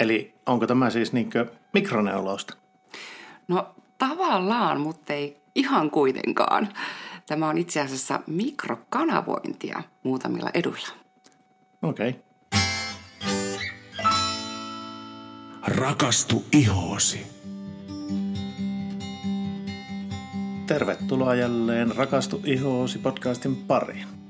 Eli 0.00 0.34
onko 0.46 0.66
tämä 0.66 0.90
siis 0.90 1.12
niinkö 1.12 1.46
mikroneulausta? 1.72 2.54
No 3.48 3.74
tavallaan, 3.98 4.80
mutta 4.80 5.12
ei 5.12 5.36
ihan 5.54 5.90
kuitenkaan. 5.90 6.68
Tämä 7.26 7.48
on 7.48 7.58
itse 7.58 7.80
asiassa 7.80 8.20
mikrokanavointia 8.26 9.82
muutamilla 10.02 10.50
eduilla. 10.54 10.88
Okei. 11.82 12.08
Okay. 12.08 12.20
Rakastu 15.66 16.44
ihoosi. 16.52 17.26
Tervetuloa 20.66 21.34
jälleen 21.34 21.96
Rakastu 21.96 22.42
ihoosi 22.44 22.98
podcastin 22.98 23.56
pariin. 23.56 24.25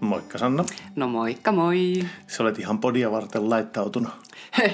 Moikka 0.00 0.38
Sanna. 0.38 0.64
No 0.96 1.08
moikka 1.08 1.52
moi. 1.52 1.92
Sä 2.26 2.42
olet 2.42 2.58
ihan 2.58 2.78
podia 2.78 3.10
varten 3.10 3.50
laittautunut. 3.50 4.10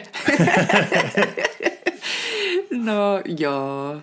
no 2.70 3.20
joo. 3.38 3.96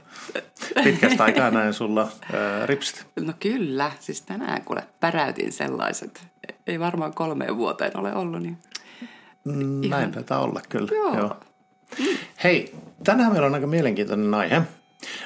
Pitkästä 0.83 1.23
aikaa 1.23 1.51
näin 1.51 1.73
sulla 1.73 2.07
ää, 2.33 2.65
ripsit. 2.65 3.07
No 3.19 3.33
kyllä, 3.39 3.91
siis 3.99 4.21
tänään 4.21 4.61
kuule 4.65 4.83
päräytin 4.99 5.51
sellaiset. 5.51 6.27
Ei 6.67 6.79
varmaan 6.79 7.13
kolmeen 7.13 7.57
vuoteen 7.57 7.97
ole 7.97 8.15
ollut, 8.15 8.41
niin 8.41 8.57
Mm, 9.45 9.83
Ihan- 9.83 9.99
Näin 9.99 10.11
taitaa 10.11 10.39
olla 10.43 10.61
kyllä. 10.69 10.89
Joo. 11.17 11.35
Hei, 12.43 12.75
tänään 13.03 13.31
meillä 13.31 13.47
on 13.47 13.53
aika 13.53 13.67
mielenkiintoinen 13.67 14.33
aihe. 14.33 14.61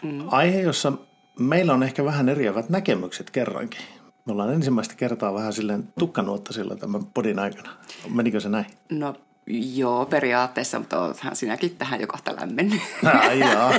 Mm. 0.03 0.23
Aihe, 0.31 0.61
jossa 0.61 0.93
meillä 1.39 1.73
on 1.73 1.83
ehkä 1.83 2.05
vähän 2.05 2.29
eriävät 2.29 2.69
näkemykset 2.69 3.29
kerrankin. 3.31 3.81
Me 4.25 4.31
ollaan 4.31 4.53
ensimmäistä 4.53 4.95
kertaa 4.95 5.33
vähän 5.33 5.53
silleen 5.53 5.87
tukkanuottasilla 5.99 6.75
tämän 6.75 7.05
podin 7.13 7.39
aikana. 7.39 7.69
Menikö 8.09 8.39
se 8.39 8.49
näin? 8.49 8.65
no 8.89 9.15
joo 9.47 10.05
periaatteessa, 10.05 10.79
mutta 10.79 11.01
olethan 11.01 11.35
sinäkin 11.35 11.75
tähän 11.75 12.01
jo 12.01 12.07
kohta 12.07 12.35
lämmennyt. 12.35 12.81
Ai 13.03 13.39
jaa. 13.39 13.73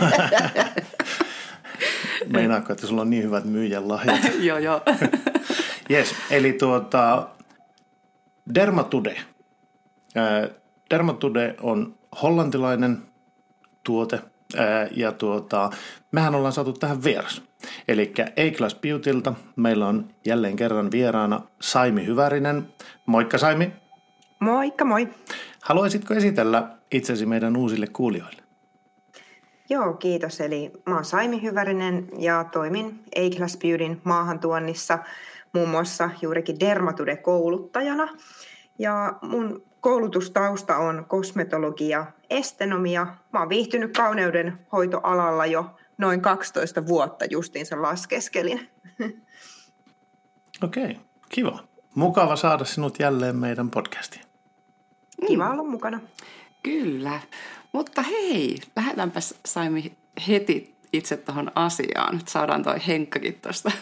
Meinaatko, 2.32 2.72
että 2.72 2.86
sulla 2.86 3.02
on 3.02 3.10
niin 3.10 3.22
hyvät 3.22 3.44
myyjän 3.44 3.88
lahjat? 3.88 4.20
joo 4.38 4.58
joo. 4.58 4.80
Yes, 5.90 6.14
eli 6.30 6.52
tuota, 6.52 7.28
Dermatude. 8.54 9.16
Dermatude 10.90 11.54
on 11.60 11.94
hollantilainen 12.22 13.02
tuote 13.82 14.20
ja 14.90 15.12
tuota, 15.12 15.70
mehän 16.12 16.34
ollaan 16.34 16.52
saatu 16.52 16.72
tähän 16.72 17.04
vieras. 17.04 17.42
Eli 17.88 18.12
A-Class 18.20 18.74
Beautyltä 18.74 19.32
meillä 19.56 19.86
on 19.86 20.08
jälleen 20.24 20.56
kerran 20.56 20.90
vieraana 20.90 21.40
Saimi 21.60 22.06
Hyvärinen. 22.06 22.68
Moikka 23.06 23.38
Saimi. 23.38 23.72
Moikka 24.40 24.84
moi. 24.84 25.08
Haluaisitko 25.62 26.14
esitellä 26.14 26.68
itsesi 26.90 27.26
meidän 27.26 27.56
uusille 27.56 27.86
kuulijoille? 27.86 28.42
Joo, 29.70 29.92
kiitos. 29.92 30.40
Eli 30.40 30.72
mä 30.86 30.94
oon 30.94 31.04
Saimi 31.04 31.42
Hyvärinen 31.42 32.08
ja 32.18 32.44
toimin 32.52 33.04
A-Class 33.16 33.56
Beautyn 33.56 34.00
maahantuonnissa 34.04 34.98
muun 35.52 35.68
muassa 35.68 36.10
juurikin 36.22 36.60
Dermatude-kouluttajana. 36.60 38.08
Ja 38.78 39.12
mun 39.22 39.62
koulutustausta 39.80 40.76
on 40.76 41.04
kosmetologia, 41.08 42.06
estenomia. 42.30 43.06
Mä 43.32 43.38
oon 43.38 43.48
viihtynyt 43.48 43.96
kauneuden 43.96 44.58
hoitoalalla 44.72 45.46
jo 45.46 45.76
noin 45.98 46.20
12 46.20 46.86
vuotta 46.86 47.24
justiinsa 47.24 47.82
laskeskelin. 47.82 48.70
Okei, 50.62 50.96
kiva. 51.28 51.64
Mukava 51.94 52.36
saada 52.36 52.64
sinut 52.64 52.98
jälleen 52.98 53.36
meidän 53.36 53.70
podcastiin. 53.70 54.24
Kiva 55.26 55.50
olla 55.50 55.62
mukana. 55.62 56.00
Kyllä. 56.62 57.20
Mutta 57.72 58.02
hei, 58.02 58.58
lähdetäänpäs 58.76 59.34
Saimi 59.46 59.92
heti 60.28 60.74
itse 60.92 61.16
tuohon 61.16 61.52
asiaan. 61.54 62.16
Nyt 62.16 62.28
saadaan 62.28 62.62
toi 62.62 62.86
Henkkakin 62.86 63.34
tuosta 63.34 63.72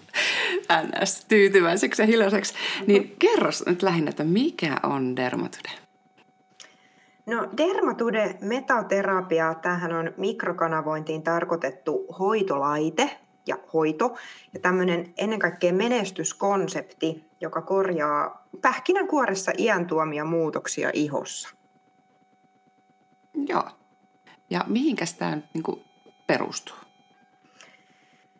ns. 1.02 1.24
tyytyväiseksi 1.28 2.02
ja 2.02 2.06
hiljaiseksi. 2.06 2.54
Niin 2.86 3.16
kerros 3.18 3.64
nyt 3.66 3.82
lähinnä, 3.82 4.10
että 4.10 4.24
mikä 4.24 4.76
on 4.82 5.16
dermatude? 5.16 5.70
No 7.30 7.48
Dermatude 7.56 8.38
metaterapia, 8.40 9.54
tämähän 9.54 9.92
on 9.92 10.12
mikrokanavointiin 10.16 11.22
tarkoitettu 11.22 12.06
hoitolaite 12.18 13.20
ja 13.46 13.56
hoito. 13.72 14.16
Ja 14.54 14.60
tämmöinen 14.60 15.12
ennen 15.18 15.38
kaikkea 15.38 15.72
menestyskonsepti, 15.72 17.30
joka 17.40 17.62
korjaa 17.62 18.46
pähkinänkuoressa 18.60 19.52
iän 19.58 19.86
tuomia 19.86 20.24
muutoksia 20.24 20.90
ihossa. 20.92 21.48
Joo. 23.34 23.70
Ja 24.50 24.64
mihinkäs 24.68 25.14
tämä 25.14 25.38
niin 25.54 25.84
perustuu? 26.26 26.76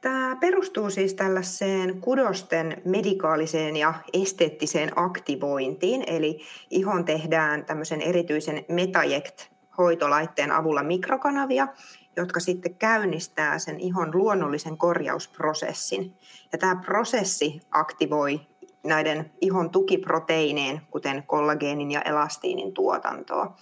Tämä 0.00 0.37
perustuu 0.41 0.91
siis 0.91 1.15
tällaiseen 1.15 2.00
kudosten 2.00 2.83
medikaaliseen 2.84 3.77
ja 3.77 3.94
esteettiseen 4.12 4.91
aktivointiin, 4.97 6.05
eli 6.06 6.41
ihon 6.71 7.05
tehdään 7.05 7.65
tämmöisen 7.65 8.00
erityisen 8.00 8.65
Metaject-hoitolaitteen 8.69 10.53
avulla 10.53 10.83
mikrokanavia, 10.83 11.69
jotka 12.16 12.41
sitten 12.41 12.75
käynnistää 12.75 13.59
sen 13.59 13.81
ihon 13.81 14.11
luonnollisen 14.15 14.78
korjausprosessin. 14.78 16.15
Ja 16.53 16.59
tämä 16.59 16.77
prosessi 16.87 17.61
aktivoi 17.71 18.41
näiden 18.84 19.31
ihon 19.41 19.71
tukiproteiineen, 19.71 20.81
kuten 20.91 21.22
kollageenin 21.27 21.91
ja 21.91 22.03
elastiinin 22.03 22.72
tuotantoa. 22.72 23.56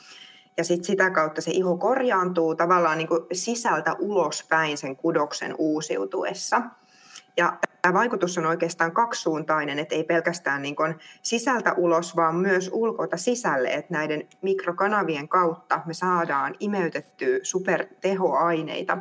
Ja 0.59 0.65
sit 0.65 0.85
sitä 0.85 1.11
kautta 1.11 1.41
se 1.41 1.51
iho 1.51 1.77
korjaantuu 1.77 2.55
tavallaan 2.55 2.99
niin 2.99 3.09
kuin 3.09 3.21
sisältä 3.33 3.97
ulospäin 3.99 4.79
sen 4.79 4.97
kudoksen 4.97 5.55
uusiutuessa. 5.59 6.63
Ja 7.37 7.59
tämä 7.83 7.95
vaikutus 7.95 8.39
on 8.39 8.47
oikeastaan 8.47 8.93
kaksisuuntainen, 8.93 9.79
että 9.79 9.95
ei 9.95 10.05
pelkästään 10.05 10.63
niin 10.63 10.77
kuin 10.77 10.95
sisältä 11.23 11.73
ulos, 11.73 12.17
vaan 12.17 12.37
myös 12.37 12.71
ulkoilta 12.73 13.17
sisälle, 13.17 13.69
että 13.69 13.95
näiden 13.95 14.29
mikrokanavien 14.43 15.29
kautta 15.29 15.81
me 15.87 15.95
saadaan 15.95 16.55
imeytettyä 16.61 17.39
supertehoaineita 17.43 18.99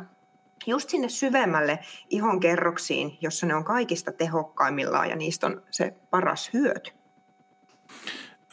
just 0.66 0.88
sinne 0.88 1.08
syvemmälle 1.08 1.78
ihon 2.10 2.40
kerroksiin, 2.40 3.18
jossa 3.20 3.46
ne 3.46 3.54
on 3.54 3.64
kaikista 3.64 4.12
tehokkaimmillaan 4.12 5.10
ja 5.10 5.16
niistä 5.16 5.46
on 5.46 5.62
se 5.70 5.94
paras 6.10 6.50
hyöty. 6.52 6.90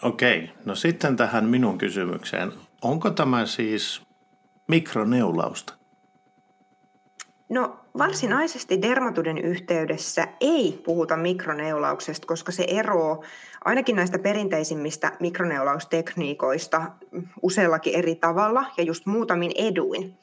Okei, 0.01 0.51
no 0.65 0.75
sitten 0.75 1.15
tähän 1.15 1.45
minun 1.45 1.77
kysymykseen. 1.77 2.51
Onko 2.85 3.09
tämä 3.09 3.45
siis 3.45 4.01
mikroneulausta? 4.67 5.73
No 7.49 7.79
varsinaisesti 7.97 8.81
dermatuden 8.81 9.37
yhteydessä 9.37 10.27
ei 10.41 10.81
puhuta 10.85 11.17
mikroneulauksesta, 11.17 12.27
koska 12.27 12.51
se 12.51 12.65
eroo 12.67 13.23
ainakin 13.65 13.95
näistä 13.95 14.19
perinteisimmistä 14.19 15.11
mikroneulaustekniikoista 15.19 16.91
useallakin 17.41 17.95
eri 17.95 18.15
tavalla 18.15 18.65
ja 18.77 18.83
just 18.83 19.05
muutamin 19.05 19.51
eduin. 19.55 20.17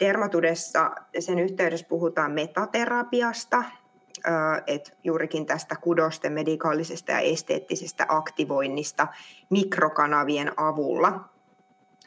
Dermatudessa 0.00 0.90
sen 1.18 1.38
yhteydessä 1.38 1.86
puhutaan 1.88 2.32
metaterapiasta, 2.32 3.64
että 4.66 4.90
juurikin 5.04 5.46
tästä 5.46 5.76
kudosten 5.76 6.32
medikaalisesta 6.32 7.12
ja 7.12 7.20
esteettisestä 7.20 8.06
aktivoinnista 8.08 9.06
mikrokanavien 9.50 10.52
avulla. 10.56 11.37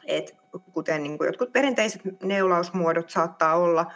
Et 0.06 0.36
kuten 0.72 1.02
niin 1.02 1.18
kuin 1.18 1.26
jotkut 1.26 1.52
perinteiset 1.52 2.02
neulausmuodot 2.22 3.10
saattaa 3.10 3.56
olla, 3.56 3.92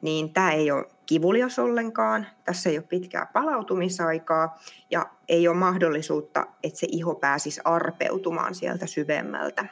niin 0.00 0.32
tämä 0.32 0.52
ei 0.52 0.70
ole 0.70 0.84
kivulias 1.06 1.58
ollenkaan, 1.58 2.26
tässä 2.44 2.70
ei 2.70 2.78
ole 2.78 2.86
pitkää 2.88 3.26
palautumisaikaa 3.32 4.58
ja 4.90 5.06
ei 5.28 5.48
ole 5.48 5.56
mahdollisuutta, 5.56 6.46
että 6.62 6.78
se 6.78 6.86
iho 6.90 7.14
pääsisi 7.14 7.60
arpeutumaan 7.64 8.54
sieltä 8.54 8.86
syvemmältä, 8.86 9.64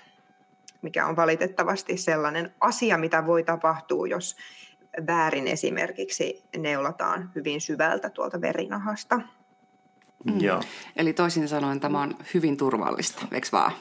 mikä 0.82 1.06
on 1.06 1.16
valitettavasti 1.16 1.96
sellainen 1.96 2.54
asia, 2.60 2.98
mitä 2.98 3.26
voi 3.26 3.44
tapahtua, 3.44 4.06
jos 4.06 4.36
väärin 5.06 5.48
esimerkiksi 5.48 6.44
neulataan 6.56 7.30
hyvin 7.34 7.60
syvältä 7.60 8.10
tuolta 8.10 8.40
verinahasta. 8.40 9.20
Mm. 10.24 10.40
Joo. 10.40 10.62
Eli 10.96 11.12
toisin 11.12 11.48
sanoen 11.48 11.80
tämä 11.80 12.00
on 12.00 12.14
hyvin 12.34 12.56
turvallista, 12.56 13.26
eikö 13.32 13.48
vaan? 13.52 13.72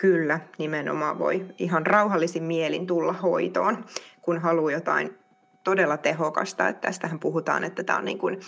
Kyllä, 0.00 0.40
nimenomaan 0.58 1.18
voi 1.18 1.46
ihan 1.58 1.86
rauhallisin 1.86 2.42
mielin 2.42 2.86
tulla 2.86 3.12
hoitoon, 3.12 3.84
kun 4.22 4.38
haluaa 4.38 4.72
jotain 4.72 5.18
todella 5.64 5.96
tehokasta. 5.96 6.68
Että 6.68 6.88
tästähän 6.88 7.18
puhutaan, 7.18 7.64
että 7.64 7.84
tämä 7.84 7.98
on 7.98 8.04
niin 8.04 8.18
kuin 8.18 8.40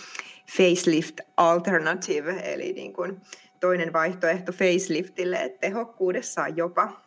facelift 0.57 1.19
alternative, 1.37 2.31
eli 2.43 2.73
niin 2.73 2.93
kuin 2.93 3.21
toinen 3.59 3.93
vaihtoehto 3.93 4.51
faceliftille, 4.51 5.43
että 5.43 5.59
tehokkuudessaan 5.59 6.57
jopa. 6.57 7.01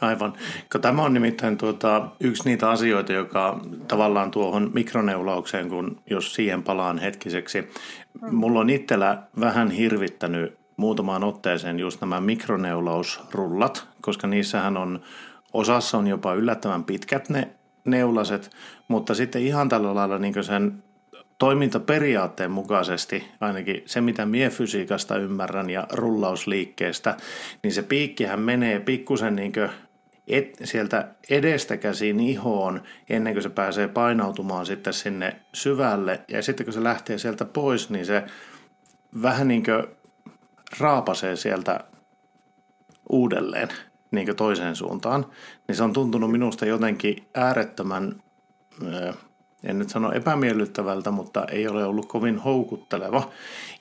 Aivan. 0.00 0.32
Tämä 0.80 1.02
on 1.02 1.14
nimittäin 1.14 1.58
tuota, 1.58 2.08
yksi 2.20 2.44
niitä 2.44 2.70
asioita, 2.70 3.12
joka 3.12 3.60
tavallaan 3.88 4.30
tuohon 4.30 4.70
mikroneulaukseen, 4.74 5.68
kun 5.68 6.00
jos 6.10 6.34
siihen 6.34 6.62
palaan 6.62 6.98
hetkiseksi. 6.98 7.68
Mulla 8.30 8.60
on 8.60 8.70
itsellä 8.70 9.22
vähän 9.40 9.70
hirvittänyt 9.70 10.57
muutamaan 10.78 11.24
otteeseen 11.24 11.78
just 11.78 12.00
nämä 12.00 12.20
mikroneulausrullat, 12.20 13.88
koska 14.00 14.26
niissähän 14.26 14.76
on, 14.76 15.00
osassa 15.52 15.98
on 15.98 16.06
jopa 16.06 16.34
yllättävän 16.34 16.84
pitkät 16.84 17.28
ne 17.28 17.48
neulaset, 17.84 18.50
mutta 18.88 19.14
sitten 19.14 19.42
ihan 19.42 19.68
tällä 19.68 19.94
lailla 19.94 20.18
niin 20.18 20.44
sen 20.44 20.82
toimintaperiaatteen 21.38 22.50
mukaisesti, 22.50 23.28
ainakin 23.40 23.82
se 23.86 24.00
mitä 24.00 24.26
mie 24.26 24.50
fysiikasta 24.50 25.16
ymmärrän 25.16 25.70
ja 25.70 25.86
rullausliikkeestä, 25.92 27.16
niin 27.62 27.72
se 27.72 27.82
piikkihän 27.82 28.40
menee 28.40 28.80
pikkusen 28.80 29.36
niin 29.36 29.52
et, 30.28 30.58
sieltä 30.64 31.08
edestä 31.30 31.76
käsin 31.76 32.20
ihoon 32.20 32.82
ennen 33.08 33.32
kuin 33.32 33.42
se 33.42 33.48
pääsee 33.48 33.88
painautumaan 33.88 34.66
sitten 34.66 34.92
sinne 34.92 35.36
syvälle. 35.54 36.20
Ja 36.28 36.42
sitten 36.42 36.66
kun 36.66 36.72
se 36.72 36.84
lähtee 36.84 37.18
sieltä 37.18 37.44
pois, 37.44 37.90
niin 37.90 38.06
se 38.06 38.24
vähän 39.22 39.48
niin 39.48 39.62
kuin 39.64 39.97
raapasee 40.80 41.36
sieltä 41.36 41.80
uudelleen 43.08 43.68
niin 44.10 44.36
toiseen 44.36 44.76
suuntaan. 44.76 45.26
Niin 45.68 45.76
se 45.76 45.82
on 45.82 45.92
tuntunut 45.92 46.30
minusta 46.30 46.66
jotenkin 46.66 47.28
äärettömän, 47.34 48.22
en 49.64 49.78
nyt 49.78 49.88
sano 49.88 50.12
epämiellyttävältä, 50.12 51.10
mutta 51.10 51.44
ei 51.44 51.68
ole 51.68 51.84
ollut 51.84 52.06
kovin 52.06 52.38
houkutteleva. 52.38 53.30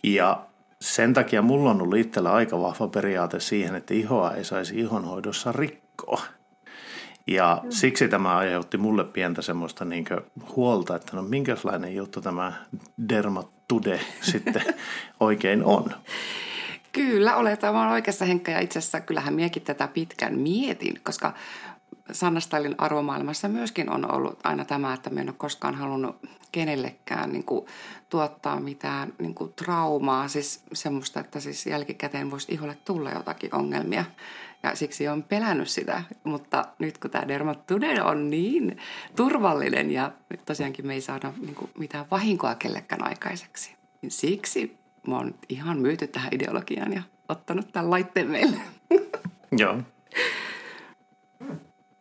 Ja 0.03 0.45
sen 0.81 1.13
takia 1.13 1.41
mulla 1.41 1.69
on 1.69 1.81
ollut 1.81 1.97
itsellä 1.97 2.33
aika 2.33 2.61
vahva 2.61 2.87
periaate 2.87 3.39
siihen, 3.39 3.75
että 3.75 3.93
ihoa 3.93 4.31
ei 4.31 4.43
saisi 4.43 4.79
ihonhoidossa 4.79 5.51
rikkoa. 5.51 6.21
Ja 7.27 7.61
mm. 7.63 7.71
siksi 7.71 8.07
tämä 8.07 8.37
aiheutti 8.37 8.77
mulle 8.77 9.03
pientä 9.03 9.41
semmoista 9.41 9.85
niin 9.85 10.05
huolta, 10.55 10.95
että 10.95 11.15
no 11.15 11.21
minkälainen 11.21 11.95
juttu 11.95 12.21
tämä 12.21 12.53
dermatude 13.09 13.99
sitten 14.31 14.75
oikein 15.19 15.63
on. 15.63 15.91
Kyllä, 16.97 17.35
olet 17.35 17.63
aivan 17.63 17.87
oikeassa 17.87 18.25
Henkka. 18.25 18.51
Ja 18.51 18.59
itse 18.59 18.79
asiassa 18.79 19.01
kyllähän 19.01 19.33
miekin 19.33 19.61
tätä 19.61 19.87
pitkän 19.87 20.39
mietin, 20.39 21.01
koska 21.03 21.33
Sanna 22.11 22.39
Stylin 22.39 22.75
arvomaailmassa 22.77 23.47
myöskin 23.47 23.89
on 23.89 24.11
ollut 24.11 24.39
aina 24.43 24.65
tämä, 24.65 24.93
että 24.93 25.09
me 25.09 25.21
en 25.21 25.29
ole 25.29 25.35
koskaan 25.37 25.75
halunnut 25.75 26.15
kenellekään 26.51 27.31
niin 27.31 27.43
kuin, 27.43 27.65
tuottaa 28.09 28.59
mitään 28.59 29.13
niin 29.19 29.35
kuin, 29.35 29.53
traumaa, 29.53 30.27
siis 30.27 30.63
semmoista, 30.73 31.19
että 31.19 31.39
siis 31.39 31.65
jälkikäteen 31.65 32.31
voisi 32.31 32.53
iholle 32.53 32.77
tulla 32.85 33.11
jotakin 33.11 33.55
ongelmia. 33.55 34.05
Ja 34.63 34.75
siksi 34.75 35.07
on 35.07 35.23
pelännyt 35.23 35.69
sitä, 35.69 36.03
mutta 36.23 36.65
nyt 36.79 36.97
kun 36.97 37.11
tämä 37.11 37.27
dermatude 37.27 38.01
on 38.01 38.29
niin 38.29 38.77
turvallinen 39.15 39.91
ja 39.91 40.11
tosiaankin 40.45 40.87
me 40.87 40.93
ei 40.93 41.01
saada 41.01 41.33
niin 41.41 41.55
kuin, 41.55 41.71
mitään 41.77 42.05
vahinkoa 42.11 42.55
kellekään 42.55 43.07
aikaiseksi, 43.07 43.75
niin 44.01 44.11
siksi 44.11 44.86
mä 45.07 45.17
oon 45.17 45.35
ihan 45.49 45.79
myyty 45.79 46.07
tähän 46.07 46.33
ideologiaan 46.33 46.93
ja 46.93 47.01
ottanut 47.29 47.71
tämän 47.71 47.89
laitteen 47.89 48.27
meille. 48.27 48.57
Joo. 49.57 49.77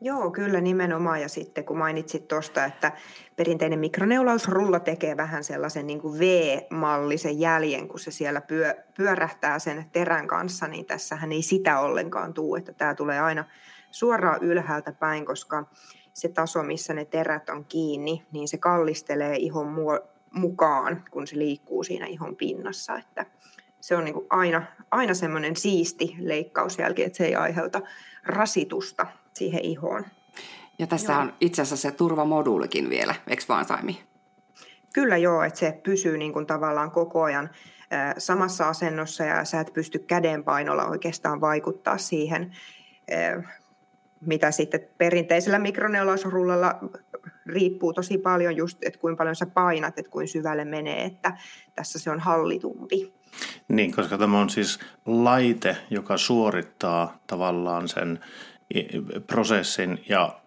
Joo, 0.01 0.31
kyllä 0.31 0.61
nimenomaan. 0.61 1.23
Ja 1.23 1.29
sitten 1.29 1.65
kun 1.65 1.79
mainitsit 1.79 2.29
tuosta, 2.29 2.65
että 2.65 2.93
perinteinen 3.37 3.79
mikroneulausrulla 3.79 4.81
tekee 4.81 5.17
vähän 5.17 5.45
sellaisen 5.45 5.87
niin 5.87 6.01
kuin 6.01 6.19
V-mallisen 6.19 7.41
jäljen, 7.41 7.89
kun 7.89 8.01
se 8.01 8.11
siellä 8.11 8.41
pyö, 8.41 8.75
pyörähtää 8.97 9.59
sen 9.59 9.85
terän 9.93 10.29
kanssa, 10.29 10.67
niin 10.67 10.87
tässähän 10.87 11.33
ei 11.33 11.43
sitä 11.43 11.81
ollenkaan 11.81 12.35
tule, 12.35 12.59
että 12.59 12.73
tämä 12.73 12.95
tulee 12.95 13.21
aina 13.21 13.45
suoraan 13.91 14.43
ylhäältä 14.43 14.93
päin, 14.93 15.27
koska 15.27 15.65
se 16.15 16.29
taso, 16.29 16.63
missä 16.63 16.95
ne 16.95 17.05
terät 17.05 17.49
on 17.49 17.65
kiinni, 17.65 18.27
niin 18.33 18.49
se 18.49 18.59
kallistelee 18.59 19.37
ihon 19.37 19.67
mukaan, 20.37 21.05
kun 21.11 21.27
se 21.27 21.39
liikkuu 21.39 21.85
siinä 21.85 22.07
ihon 22.07 22.37
pinnassa, 22.37 22.99
että 22.99 23.27
se 23.81 23.97
on 23.97 24.05
niin 24.05 24.15
kuin 24.15 24.27
aina, 24.31 24.63
aina 24.91 25.15
semmoinen 25.15 25.57
siisti 25.57 26.17
leikkausjälki, 26.19 27.03
että 27.03 27.17
se 27.19 27.25
ei 27.25 27.35
aiheuta 27.35 27.81
rasitusta 28.27 29.07
siihen 29.33 29.61
ihoon. 29.61 30.05
Ja 30.79 30.87
tässä 30.87 31.13
joo. 31.13 31.23
on 31.23 31.33
itse 31.41 31.63
asiassa 31.63 31.91
se 31.91 31.97
turvamoduulikin 31.97 32.91
vielä, 32.91 33.15
eikö 33.27 33.43
vaan 33.49 33.65
Saimi? 33.65 34.03
Kyllä 34.95 35.17
joo, 35.17 35.43
että 35.43 35.59
se 35.59 35.81
pysyy 35.83 36.19
niin 36.19 36.33
kuin 36.33 36.47
tavallaan 36.47 36.91
koko 36.91 37.23
ajan 37.23 37.51
samassa 38.19 38.69
asennossa 38.69 39.25
ja 39.25 39.45
sä 39.45 39.61
et 39.61 39.73
pysty 39.73 39.99
kädenpainolla 39.99 40.87
oikeastaan 40.87 41.41
vaikuttaa 41.41 41.99
siihen, 41.99 42.57
mitä 44.21 44.51
sitten 44.51 44.81
perinteisellä 44.99 45.59
mikroneulausrullalla 45.59 46.79
riippuu 47.47 47.93
tosi 47.93 48.19
paljon 48.19 48.57
just, 48.57 48.79
että 48.83 48.99
kuinka 48.99 49.19
paljon 49.19 49.37
sä 49.37 49.47
painat, 49.47 49.99
että 49.99 50.11
kuinka 50.11 50.33
syvälle 50.33 50.65
menee, 50.65 51.05
että 51.05 51.37
tässä 51.75 51.99
se 51.99 52.11
on 52.11 52.21
hallitumpi. 52.21 53.13
Niin, 53.69 53.93
koska 53.93 54.19
tämä 54.19 54.41
on 54.41 54.51
siis 54.51 54.79
laite, 55.07 55.77
joka 55.91 56.17
suorittaa 56.17 57.19
tavallaan 57.27 57.89
sen 57.89 58.21
prosessin 59.27 60.05
ja 60.09 60.41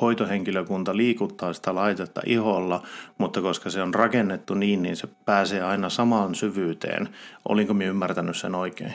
hoitohenkilökunta 0.00 0.96
liikuttaa 0.96 1.52
sitä 1.52 1.74
laitetta 1.74 2.20
iholla, 2.26 2.86
mutta 3.18 3.42
koska 3.42 3.70
se 3.70 3.82
on 3.82 3.94
rakennettu 3.94 4.54
niin, 4.54 4.82
niin 4.82 4.96
se 4.96 5.08
pääsee 5.24 5.62
aina 5.62 5.88
samaan 5.90 6.34
syvyyteen. 6.34 7.08
Olinko 7.48 7.74
minä 7.74 7.90
ymmärtänyt 7.90 8.36
sen 8.36 8.54
oikein? 8.54 8.92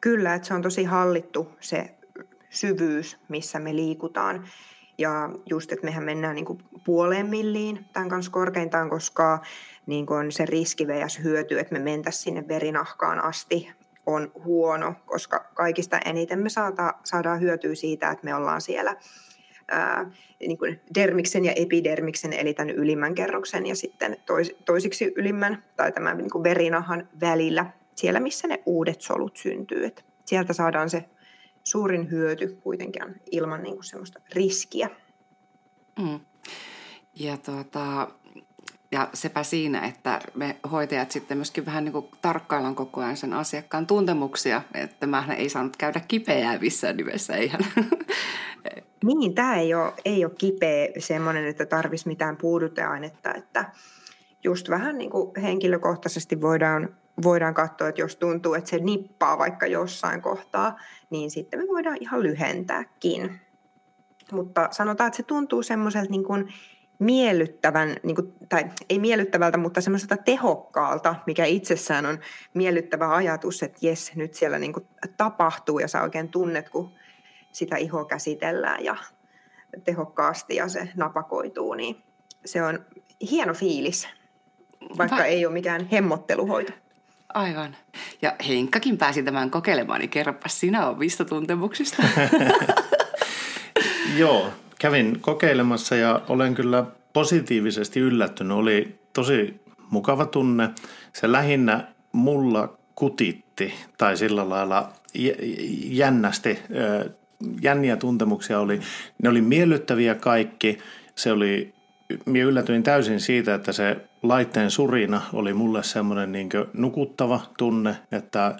Kyllä, 0.00 0.34
että 0.34 0.48
se 0.48 0.54
on 0.54 0.62
tosi 0.62 0.84
hallittu 0.84 1.52
se 1.60 1.94
syvyys, 2.50 3.16
missä 3.28 3.58
me 3.58 3.76
liikutaan. 3.76 4.44
Ja 4.98 5.30
just, 5.50 5.72
että 5.72 5.84
mehän 5.84 6.04
mennään 6.04 6.34
niin 6.34 6.44
kuin 6.44 6.58
puoleen 6.84 7.26
milliin 7.26 7.84
tämän 7.92 8.08
kanssa 8.08 8.30
korkeintaan, 8.30 8.90
koska 8.90 9.42
niin 9.86 10.06
kuin 10.06 10.32
se 10.32 10.46
riski 10.46 10.86
hyöty, 11.22 11.58
että 11.58 11.72
me 11.72 11.78
mentäisiin 11.78 12.22
sinne 12.22 12.48
verinahkaan 12.48 13.24
asti, 13.24 13.70
on 14.06 14.32
huono, 14.44 14.94
koska 15.06 15.50
kaikista 15.54 15.98
eniten 16.04 16.38
me 16.38 16.48
saata, 16.48 16.94
saadaan 17.04 17.40
hyötyä 17.40 17.74
siitä, 17.74 18.10
että 18.10 18.24
me 18.24 18.34
ollaan 18.34 18.60
siellä 18.60 18.96
ää, 19.68 20.10
niin 20.40 20.58
kuin 20.58 20.80
dermiksen 20.94 21.44
ja 21.44 21.52
epidermiksen, 21.56 22.32
eli 22.32 22.54
tämän 22.54 22.74
ylimmän 22.74 23.14
kerroksen 23.14 23.66
ja 23.66 23.74
sitten 23.74 24.16
tois, 24.26 24.56
toisiksi 24.64 25.12
ylimmän 25.16 25.64
tai 25.76 25.92
tämän 25.92 26.18
niin 26.18 26.30
kuin 26.30 26.44
verinahan 26.44 27.08
välillä, 27.20 27.66
siellä 27.94 28.20
missä 28.20 28.48
ne 28.48 28.62
uudet 28.66 29.00
solut 29.00 29.36
syntyy. 29.36 29.90
Sieltä 30.24 30.52
saadaan 30.52 30.90
se 30.90 31.04
suurin 31.70 32.10
hyöty 32.10 32.58
kuitenkin 32.62 33.02
ilman 33.30 33.62
niin 33.62 33.74
kuin 33.74 33.84
semmoista 33.84 34.20
riskiä. 34.34 34.90
Mm. 35.98 36.20
Ja 37.14 37.36
tuota, 37.36 38.08
ja 38.92 39.08
sepä 39.14 39.42
siinä, 39.42 39.80
että 39.86 40.20
me 40.34 40.56
hoitajat 40.70 41.10
sitten 41.10 41.38
myöskin 41.38 41.66
vähän 41.66 41.84
niin 41.84 41.92
kuin 41.92 42.08
tarkkaillaan 42.22 42.74
koko 42.74 43.00
ajan 43.00 43.16
sen 43.16 43.32
asiakkaan 43.32 43.86
tuntemuksia, 43.86 44.62
että 44.74 45.06
mä 45.06 45.34
ei 45.36 45.48
saanut 45.48 45.76
käydä 45.76 46.00
kipeää 46.08 46.58
missään 46.58 46.96
nimessä, 46.96 47.36
eihän. 47.36 47.60
Niin, 49.04 49.34
tämä 49.34 49.56
ei 49.56 49.74
ole, 49.74 49.92
ei 50.04 50.24
ole 50.24 50.32
kipeä 50.38 50.88
semmoinen, 50.98 51.46
että 51.46 51.66
tarvitsisi 51.66 52.08
mitään 52.08 52.36
puuduteainetta, 52.36 53.34
että 53.34 53.72
just 54.44 54.70
vähän 54.70 54.98
niin 54.98 55.10
kuin 55.10 55.40
henkilökohtaisesti 55.42 56.40
voidaan, 56.40 56.96
voidaan 57.22 57.54
katsoa, 57.54 57.88
että 57.88 58.00
jos 58.00 58.16
tuntuu, 58.16 58.54
että 58.54 58.70
se 58.70 58.78
nippaa 58.78 59.38
vaikka 59.38 59.66
jossain 59.66 60.22
kohtaa, 60.22 60.76
niin 61.10 61.30
sitten 61.30 61.60
me 61.60 61.66
voidaan 61.68 61.96
ihan 62.00 62.22
lyhentääkin. 62.22 63.40
Mutta 64.32 64.68
sanotaan, 64.70 65.08
että 65.08 65.16
se 65.16 65.22
tuntuu 65.22 65.62
semmoiselta 65.62 66.10
niin 66.10 66.24
kuin 66.24 66.48
miellyttävän, 66.98 67.96
niin 68.02 68.14
kuin, 68.14 68.32
tai 68.48 68.64
ei 68.88 68.98
miellyttävältä, 68.98 69.58
mutta 69.58 69.80
semmoiselta 69.80 70.16
tehokkaalta, 70.16 71.14
mikä 71.26 71.44
itsessään 71.44 72.06
on 72.06 72.18
miellyttävä 72.54 73.14
ajatus, 73.14 73.62
että 73.62 73.78
jes, 73.82 74.16
nyt 74.16 74.34
siellä 74.34 74.58
niin 74.58 74.72
kuin 74.72 74.86
tapahtuu 75.16 75.78
ja 75.78 75.88
sä 75.88 76.02
oikein 76.02 76.28
tunnet, 76.28 76.68
kun 76.68 76.92
sitä 77.52 77.76
ihoa 77.76 78.04
käsitellään 78.04 78.84
ja 78.84 78.96
tehokkaasti 79.84 80.56
ja 80.56 80.68
se 80.68 80.88
napakoituu, 80.96 81.74
niin 81.74 82.02
se 82.44 82.62
on 82.62 82.86
hieno 83.30 83.54
fiilis, 83.54 84.08
vaikka 84.98 85.16
Va- 85.16 85.24
ei 85.24 85.46
ole 85.46 85.52
mikään 85.52 85.88
hemmotteluhoito. 85.92 86.72
Aivan. 87.34 87.76
Ja 88.22 88.36
Henkkakin 88.48 88.98
pääsi 88.98 89.22
tämän 89.22 89.50
kokeilemaan, 89.50 90.00
niin 90.00 90.10
kerropa 90.10 90.48
sinä 90.48 90.88
omista 90.88 91.24
tuntemuksista. 91.24 92.02
Joo, 94.16 94.52
kävin 94.78 95.20
kokeilemassa 95.20 95.96
ja 95.96 96.20
olen 96.28 96.54
kyllä 96.54 96.84
positiivisesti 97.12 98.00
yllättynyt. 98.00 98.56
Oli 98.56 98.98
tosi 99.12 99.60
mukava 99.90 100.26
tunne. 100.26 100.70
Se 101.12 101.32
lähinnä 101.32 101.86
mulla 102.12 102.78
kutitti 102.94 103.74
tai 103.98 104.16
sillä 104.16 104.48
lailla 104.48 104.92
jännästi, 105.84 106.58
jänniä 107.60 107.96
tuntemuksia 107.96 108.60
oli. 108.60 108.80
Ne 109.22 109.28
oli 109.28 109.40
miellyttäviä 109.40 110.14
kaikki. 110.14 110.78
Se 111.14 111.32
oli, 111.32 111.74
minä 112.26 112.44
yllätyin 112.44 112.82
täysin 112.82 113.20
siitä, 113.20 113.54
että 113.54 113.72
se 113.72 113.96
laitteen 114.22 114.70
surina 114.70 115.22
oli 115.32 115.54
mulle 115.54 115.82
semmoinen 115.82 116.32
niin 116.32 116.48
nukuttava 116.72 117.40
tunne, 117.58 117.96
että 118.12 118.56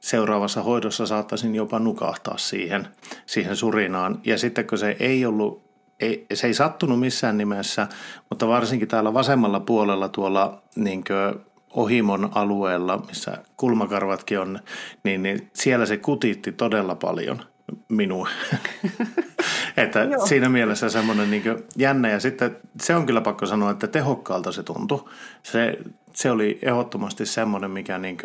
seuraavassa 0.00 0.62
hoidossa 0.62 1.06
saattaisin 1.06 1.54
jopa 1.54 1.78
nukahtaa 1.78 2.38
siihen, 2.38 2.88
siihen 3.26 3.56
surinaan. 3.56 4.20
Ja 4.24 4.38
sitten 4.38 4.66
kun 4.66 4.78
se 4.78 4.96
ei 5.00 5.26
ollut, 5.26 5.62
ei, 6.00 6.26
se 6.34 6.46
ei 6.46 6.54
sattunut 6.54 7.00
missään 7.00 7.38
nimessä, 7.38 7.86
mutta 8.30 8.48
varsinkin 8.48 8.88
täällä 8.88 9.14
vasemmalla 9.14 9.60
puolella 9.60 10.08
tuolla 10.08 10.62
niin 10.76 11.04
ohimon 11.70 12.30
alueella, 12.34 12.98
missä 13.06 13.38
kulmakarvatkin 13.56 14.40
on, 14.40 14.58
niin, 15.02 15.22
niin 15.22 15.50
siellä 15.52 15.86
se 15.86 15.96
kutitti 15.96 16.52
todella 16.52 16.94
paljon 16.94 17.42
minua. 17.88 18.28
että 19.82 20.00
Joo. 20.00 20.26
siinä 20.26 20.48
mielessä 20.48 20.88
semmoinen 20.88 21.30
niin 21.30 21.42
jännä. 21.76 22.08
Ja 22.08 22.20
sitten 22.20 22.56
se 22.82 22.94
on 22.94 23.06
kyllä 23.06 23.20
pakko 23.20 23.46
sanoa, 23.46 23.70
että 23.70 23.86
tehokkaalta 23.86 24.52
se 24.52 24.62
tuntui. 24.62 25.04
Se, 25.42 25.78
se 26.14 26.30
oli 26.30 26.58
ehdottomasti 26.62 27.26
semmoinen, 27.26 27.70
mikä 27.70 27.98
niin 27.98 28.18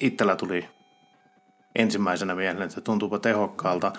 itsellä 0.00 0.36
tuli 0.36 0.68
ensimmäisenä 1.76 2.34
mieleen, 2.34 2.68
että 2.68 2.80
tuntuupa 2.80 3.18
tehokkaalta. 3.18 3.92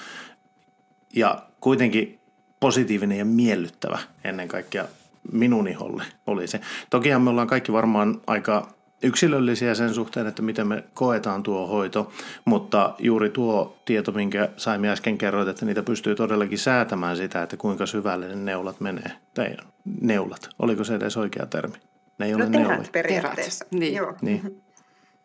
Ja 1.15 1.43
kuitenkin 1.59 2.19
positiivinen 2.59 3.17
ja 3.17 3.25
miellyttävä 3.25 3.99
ennen 4.23 4.47
kaikkea 4.47 4.85
minun 5.31 5.67
iholle 5.67 6.03
oli 6.27 6.47
se. 6.47 6.61
Tokihan 6.89 7.21
me 7.21 7.29
ollaan 7.29 7.47
kaikki 7.47 7.71
varmaan 7.71 8.21
aika 8.27 8.74
yksilöllisiä 9.03 9.75
sen 9.75 9.93
suhteen, 9.93 10.27
että 10.27 10.41
miten 10.41 10.67
me 10.67 10.83
koetaan 10.93 11.43
tuo 11.43 11.67
hoito, 11.67 12.11
mutta 12.45 12.95
juuri 12.99 13.29
tuo 13.29 13.77
tieto, 13.85 14.11
minkä 14.11 14.49
saimme 14.57 14.89
äsken 14.89 15.17
kerroit, 15.17 15.47
että 15.47 15.65
niitä 15.65 15.83
pystyy 15.83 16.15
todellakin 16.15 16.57
säätämään 16.57 17.17
sitä, 17.17 17.43
että 17.43 17.57
kuinka 17.57 17.85
syvälle 17.85 18.27
ne 18.27 18.35
neulat 18.35 18.79
menee. 18.79 19.11
Tai 19.33 19.57
neulat, 20.01 20.49
oliko 20.59 20.83
se 20.83 20.95
edes 20.95 21.17
oikea 21.17 21.45
termi? 21.45 21.75
Ne 22.17 22.25
ei 22.25 22.31
no 22.31 22.37
ole 22.37 22.49
neulat. 22.49 22.91
periaatteessa. 22.91 23.65
Niin. 23.71 23.93
Joo. 23.93 24.15
niin. 24.21 24.61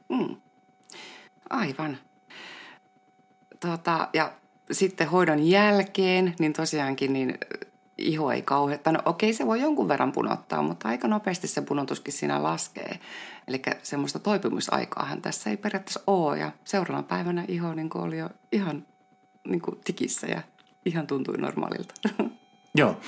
Mm. 0.09 0.37
Aivan. 1.50 1.99
Tota, 3.61 4.09
ja 4.12 4.33
sitten 4.71 5.09
hoidon 5.09 5.47
jälkeen, 5.47 6.35
niin 6.39 6.53
tosiaankin 6.53 7.12
niin 7.12 7.39
iho 8.00 8.33
ei 8.33 8.42
kauheutta. 8.42 8.92
No 8.92 8.99
okei, 9.04 9.33
se 9.33 9.47
voi 9.47 9.61
jonkun 9.61 9.88
verran 9.88 10.12
punottaa, 10.12 10.62
mutta 10.62 10.88
aika 10.88 11.09
nopeasti 11.09 11.49
se 11.49 11.62
punotuskin 11.62 12.12
siinä 12.12 12.42
laskee. 12.42 12.99
Eli 13.49 13.62
semmoista 13.83 14.19
toipumisaikaahan 14.19 15.23
tässä 15.23 15.50
ei 15.50 15.57
periaatteessa 15.57 16.00
ole. 16.07 16.38
Ja 16.38 16.52
seuraavana 16.64 17.09
päivänä 17.09 17.45
iho 17.49 17.75
niin 17.75 17.90
oli 17.95 18.19
jo 18.19 18.30
ihan 18.52 18.87
niin 19.49 19.61
kuin 19.61 19.78
tikissä 19.85 20.26
ja 20.26 20.42
ihan 20.87 21.07
tuntui 21.07 21.37
normaalilta. 21.38 21.95
Joo. 22.75 23.00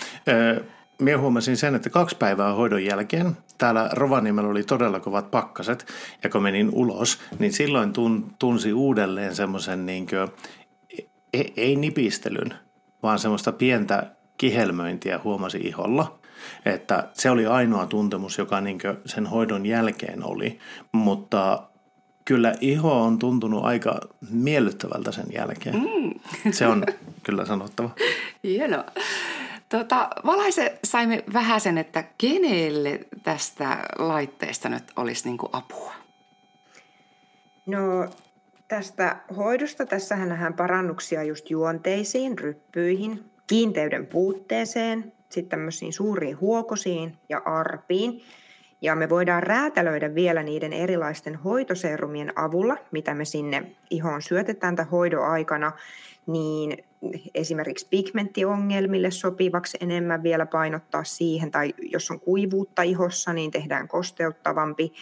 Minä 0.98 1.18
huomasin 1.18 1.56
sen, 1.56 1.74
että 1.74 1.90
kaksi 1.90 2.16
päivää 2.16 2.52
hoidon 2.52 2.84
jälkeen 2.84 3.36
täällä 3.58 3.88
Rovaniemellä 3.92 4.50
oli 4.50 4.62
todella 4.62 5.00
kovat 5.00 5.30
pakkaset, 5.30 5.86
ja 6.24 6.30
kun 6.30 6.42
menin 6.42 6.70
ulos, 6.72 7.20
niin 7.38 7.52
silloin 7.52 7.92
tunsi 8.38 8.72
uudelleen 8.72 9.34
semmoisen, 9.34 9.86
niin 9.86 10.06
ei 11.56 11.76
nipistelyn, 11.76 12.54
vaan 13.02 13.18
semmoista 13.18 13.52
pientä 13.52 14.10
kihelmöintiä 14.42 15.20
huomasi 15.24 15.58
iholla. 15.58 16.18
Että 16.64 17.08
se 17.12 17.30
oli 17.30 17.46
ainoa 17.46 17.86
tuntemus, 17.86 18.38
joka 18.38 18.60
niin 18.60 18.78
sen 19.06 19.26
hoidon 19.26 19.66
jälkeen 19.66 20.24
oli, 20.24 20.58
mutta 20.92 21.62
kyllä 22.24 22.54
iho 22.60 23.02
on 23.02 23.18
tuntunut 23.18 23.64
aika 23.64 24.00
miellyttävältä 24.30 25.12
sen 25.12 25.26
jälkeen. 25.32 25.74
Mm. 25.76 26.20
Se 26.50 26.66
on 26.66 26.86
kyllä 27.22 27.44
sanottava. 27.44 27.90
Hienoa. 28.44 28.84
Tota, 29.68 30.08
valaise 30.26 30.78
saimme 30.84 31.24
vähän 31.32 31.60
sen, 31.60 31.78
että 31.78 32.04
kenelle 32.18 33.00
tästä 33.22 33.84
laitteesta 33.98 34.68
nyt 34.68 34.84
olisi 34.96 35.28
niin 35.28 35.38
apua? 35.52 35.92
No 37.66 38.08
tästä 38.68 39.16
hoidosta, 39.36 39.86
tässähän 39.86 40.28
nähdään 40.28 40.54
parannuksia 40.54 41.22
just 41.22 41.50
juonteisiin, 41.50 42.38
ryppyihin, 42.38 43.31
kiinteyden 43.52 44.06
puutteeseen, 44.06 45.12
sitten 45.28 45.48
tämmöisiin 45.48 45.92
suuriin 45.92 46.40
huokosiin 46.40 47.16
ja 47.28 47.42
arpiin. 47.44 48.22
Ja 48.82 48.94
me 48.96 49.08
voidaan 49.08 49.42
räätälöidä 49.42 50.14
vielä 50.14 50.42
niiden 50.42 50.72
erilaisten 50.72 51.34
hoitoserumien 51.34 52.38
avulla, 52.38 52.76
mitä 52.90 53.14
me 53.14 53.24
sinne 53.24 53.72
ihoon 53.90 54.22
syötetään 54.22 54.76
tämän 54.76 54.90
hoidon 54.90 55.26
aikana, 55.26 55.72
niin 56.26 56.84
esimerkiksi 57.34 57.86
pigmenttiongelmille 57.90 59.10
sopivaksi 59.10 59.78
enemmän 59.80 60.22
vielä 60.22 60.46
painottaa 60.46 61.04
siihen, 61.04 61.50
tai 61.50 61.74
jos 61.78 62.10
on 62.10 62.20
kuivuutta 62.20 62.82
ihossa, 62.82 63.32
niin 63.32 63.50
tehdään 63.50 63.88
kosteuttavampi 63.88 64.92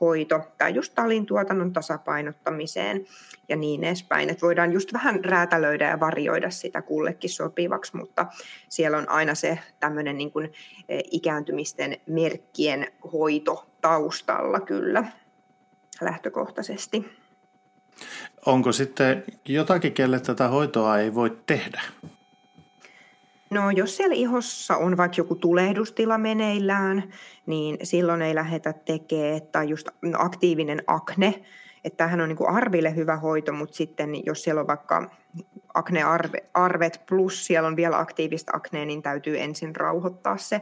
hoito 0.00 0.40
tai 0.58 0.74
just 0.74 0.94
talin 0.94 1.26
tuotannon 1.26 1.72
tasapainottamiseen 1.72 3.06
ja 3.48 3.56
niin 3.56 3.84
edespäin. 3.84 4.30
Että 4.30 4.46
voidaan 4.46 4.72
just 4.72 4.92
vähän 4.92 5.24
räätälöidä 5.24 5.88
ja 5.88 6.00
varioida 6.00 6.50
sitä 6.50 6.82
kullekin 6.82 7.30
sopivaksi, 7.30 7.96
mutta 7.96 8.26
siellä 8.68 8.98
on 8.98 9.08
aina 9.08 9.34
se 9.34 9.58
tämmöinen 9.80 10.18
niin 10.18 10.32
kuin 10.32 10.52
e, 10.88 11.00
ikääntymisten 11.10 11.96
merkkien 12.06 12.86
hoito 13.12 13.70
taustalla 13.80 14.60
kyllä 14.60 15.04
lähtökohtaisesti. 16.00 17.20
Onko 18.46 18.72
sitten 18.72 19.24
jotakin, 19.48 19.92
kelle 19.92 20.20
tätä 20.20 20.48
hoitoa 20.48 20.98
ei 20.98 21.14
voi 21.14 21.38
tehdä? 21.46 21.82
No 23.50 23.70
jos 23.70 23.96
siellä 23.96 24.14
ihossa 24.14 24.76
on 24.76 24.96
vaikka 24.96 25.14
joku 25.18 25.34
tulehdustila 25.34 26.18
meneillään, 26.18 27.12
niin 27.46 27.78
silloin 27.82 28.22
ei 28.22 28.34
lähdetä 28.34 28.72
tekemään, 28.72 29.42
tai 29.52 29.68
just 29.68 29.88
aktiivinen 30.18 30.82
akne, 30.86 31.42
että 31.84 31.96
tämähän 31.96 32.20
on 32.20 32.28
niin 32.28 32.36
kuin 32.36 32.50
arville 32.50 32.96
hyvä 32.96 33.16
hoito, 33.16 33.52
mutta 33.52 33.76
sitten 33.76 34.26
jos 34.26 34.42
siellä 34.42 34.60
on 34.60 34.66
vaikka 34.66 35.10
aknearvet 35.74 37.00
plus 37.08 37.46
siellä 37.46 37.66
on 37.66 37.76
vielä 37.76 37.98
aktiivista 37.98 38.52
aknea, 38.54 38.84
niin 38.84 39.02
täytyy 39.02 39.40
ensin 39.40 39.76
rauhoittaa 39.76 40.36
se 40.36 40.60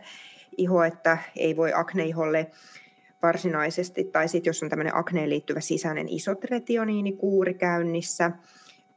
iho, 0.56 0.82
että 0.82 1.18
ei 1.36 1.56
voi 1.56 1.72
akneiholle 1.72 2.50
varsinaisesti, 3.22 4.04
tai 4.04 4.28
sitten 4.28 4.48
jos 4.50 4.62
on 4.62 4.68
tämmöinen 4.68 4.96
akneen 4.96 5.30
liittyvä 5.30 5.60
sisäinen 5.60 6.08
isotretioniinikuuri 6.08 7.54
käynnissä, 7.54 8.30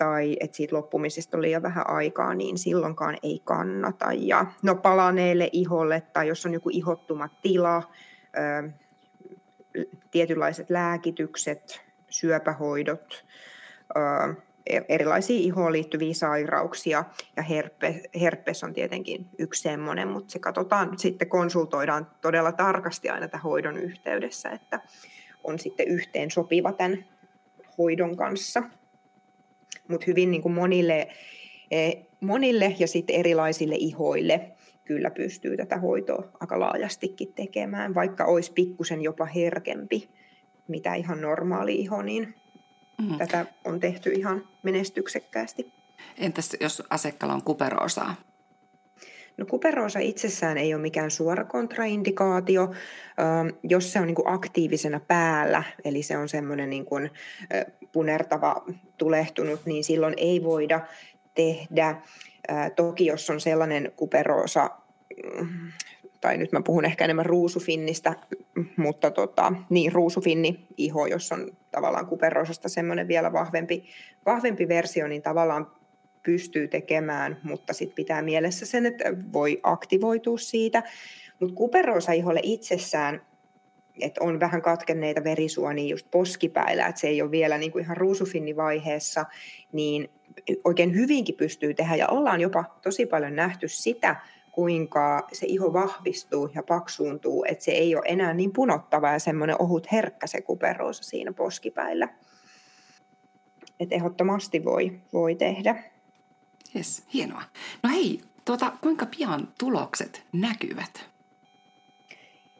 tai 0.01 0.37
että 0.39 0.57
siitä 0.57 0.75
loppumisesta 0.75 1.37
on 1.37 1.41
liian 1.41 1.61
vähän 1.61 1.89
aikaa, 1.89 2.33
niin 2.33 2.57
silloinkaan 2.57 3.17
ei 3.23 3.41
kannata. 3.43 4.05
Ja 4.13 4.45
no 4.61 4.75
palaneelle 4.75 5.49
iholle 5.51 6.01
tai 6.13 6.27
jos 6.27 6.45
on 6.45 6.53
joku 6.53 6.69
ihottuma 6.69 7.29
tila, 7.41 7.83
ö, 8.37 8.69
tietynlaiset 10.11 10.69
lääkitykset, 10.69 11.81
syöpähoidot, 12.09 13.25
ö, 13.95 14.33
erilaisia 14.89 15.39
ihoon 15.39 15.71
liittyviä 15.71 16.13
sairauksia 16.13 17.03
ja 17.35 17.43
herpe, 17.43 18.01
herpes 18.21 18.63
on 18.63 18.73
tietenkin 18.73 19.29
yksi 19.37 19.61
semmoinen, 19.61 20.07
mutta 20.07 20.31
se 20.31 20.39
katsotaan, 20.39 20.99
sitten 20.99 21.29
konsultoidaan 21.29 22.07
todella 22.21 22.51
tarkasti 22.51 23.09
aina 23.09 23.27
tämän 23.27 23.43
hoidon 23.43 23.77
yhteydessä, 23.77 24.49
että 24.49 24.79
on 25.43 25.59
sitten 25.59 25.87
yhteen 25.87 26.31
sopiva 26.31 26.71
tämän 26.71 27.05
hoidon 27.77 28.17
kanssa 28.17 28.63
mutta 29.91 30.05
hyvin 30.07 30.31
niin 30.31 30.41
kuin 30.41 30.53
monille, 30.53 31.07
e, 31.71 31.91
monille 32.21 32.75
ja 32.79 32.87
sitten 32.87 33.15
erilaisille 33.15 33.75
ihoille 33.75 34.51
kyllä 34.85 35.11
pystyy 35.11 35.57
tätä 35.57 35.77
hoitoa 35.77 36.31
aika 36.39 36.59
laajastikin 36.59 37.33
tekemään, 37.33 37.95
vaikka 37.95 38.25
olisi 38.25 38.53
pikkusen 38.53 39.01
jopa 39.01 39.25
herkempi, 39.25 40.09
mitä 40.67 40.93
ihan 40.93 41.21
normaali 41.21 41.75
iho, 41.75 42.01
niin 42.01 42.35
mm. 43.01 43.17
tätä 43.17 43.45
on 43.65 43.79
tehty 43.79 44.11
ihan 44.11 44.47
menestyksekkäästi. 44.63 45.71
Entäs 46.17 46.57
jos 46.59 46.83
asiakkaalla 46.89 47.35
on 47.35 47.43
kuperoosaa? 47.43 48.15
No 49.41 49.45
kuperoosa 49.49 49.99
itsessään 49.99 50.57
ei 50.57 50.73
ole 50.73 50.81
mikään 50.81 51.11
suora 51.11 51.43
kontraindikaatio, 51.43 52.71
jos 53.63 53.93
se 53.93 53.99
on 53.99 54.07
niin 54.07 54.15
kuin 54.15 54.29
aktiivisena 54.29 54.99
päällä, 54.99 55.63
eli 55.85 56.03
se 56.03 56.17
on 56.17 56.29
semmoinen 56.29 56.69
niin 56.69 56.85
kuin 56.85 57.09
punertava 57.91 58.63
tulehtunut, 58.97 59.65
niin 59.65 59.83
silloin 59.83 60.13
ei 60.17 60.43
voida 60.43 60.81
tehdä. 61.35 62.01
Toki 62.75 63.05
jos 63.05 63.29
on 63.29 63.39
sellainen 63.39 63.91
kuperoosa, 63.95 64.69
tai 66.21 66.37
nyt 66.37 66.51
mä 66.51 66.61
puhun 66.65 66.85
ehkä 66.85 67.03
enemmän 67.03 67.25
ruusufinnistä, 67.25 68.13
mutta 68.77 69.11
tota, 69.11 69.53
niin 69.69 69.91
ruusufinni 69.91 70.67
iho, 70.77 71.05
jos 71.05 71.31
on 71.31 71.51
tavallaan 71.71 72.07
kuperoosasta 72.07 72.69
semmoinen 72.69 73.07
vielä 73.07 73.33
vahvempi, 73.33 73.89
vahvempi 74.25 74.67
versio, 74.67 75.07
niin 75.07 75.21
tavallaan 75.21 75.71
pystyy 76.23 76.67
tekemään, 76.67 77.37
mutta 77.43 77.73
sitten 77.73 77.95
pitää 77.95 78.21
mielessä 78.21 78.65
sen, 78.65 78.85
että 78.85 79.03
voi 79.33 79.59
aktivoitua 79.63 80.37
siitä. 80.37 80.83
Mutta 81.39 81.55
kuperoosa-iholle 81.55 82.39
itsessään, 82.43 83.21
että 84.01 84.23
on 84.23 84.39
vähän 84.39 84.61
katkenneita 84.61 85.23
verisuonia 85.23 85.89
just 85.89 86.07
poskipäillä, 86.11 86.87
että 86.87 87.01
se 87.01 87.07
ei 87.07 87.21
ole 87.21 87.31
vielä 87.31 87.57
niin 87.57 87.71
kuin 87.71 87.83
ihan 87.83 87.97
ruusufinnivaiheessa, 87.97 89.25
niin 89.71 90.09
oikein 90.63 90.95
hyvinkin 90.95 91.35
pystyy 91.35 91.73
tehdä. 91.73 91.95
Ja 91.95 92.07
ollaan 92.07 92.41
jopa 92.41 92.63
tosi 92.81 93.05
paljon 93.05 93.35
nähty 93.35 93.67
sitä, 93.67 94.15
kuinka 94.51 95.27
se 95.33 95.45
iho 95.45 95.73
vahvistuu 95.73 96.49
ja 96.55 96.63
paksuuntuu, 96.63 97.45
että 97.47 97.63
se 97.63 97.71
ei 97.71 97.95
ole 97.95 98.03
enää 98.07 98.33
niin 98.33 98.53
punottava 98.53 99.11
ja 99.11 99.19
semmoinen 99.19 99.61
ohut 99.61 99.91
herkkä 99.91 100.27
se 100.27 100.41
kuperoosa 100.41 101.03
siinä 101.03 101.33
poskipäillä. 101.33 102.07
Että 103.79 103.95
ehdottomasti 103.95 104.65
voi, 104.65 104.99
voi 105.13 105.35
tehdä. 105.35 105.83
Yes, 106.75 107.03
hienoa. 107.13 107.43
No 107.83 107.89
hei, 107.89 108.21
tuota, 108.45 108.71
kuinka 108.81 109.05
pian 109.05 109.47
tulokset 109.59 110.23
näkyvät? 110.33 111.11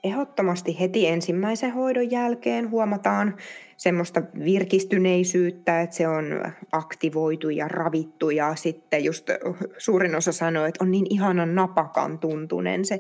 ehdottomasti 0.03 0.80
heti 0.80 1.08
ensimmäisen 1.08 1.74
hoidon 1.74 2.12
jälkeen 2.12 2.70
huomataan 2.70 3.38
semmoista 3.77 4.22
virkistyneisyyttä, 4.46 5.82
että 5.82 5.96
se 5.96 6.08
on 6.08 6.25
aktivoitu 6.72 7.50
ja 7.50 7.68
ravittu 7.68 8.30
ja 8.30 8.56
sitten 8.56 9.03
just 9.03 9.30
suurin 9.77 10.15
osa 10.15 10.32
sanoo, 10.32 10.65
että 10.65 10.84
on 10.84 10.91
niin 10.91 11.06
ihanan 11.10 11.56
napakan 11.56 12.20
tuntunen 12.20 12.86
se 12.86 13.00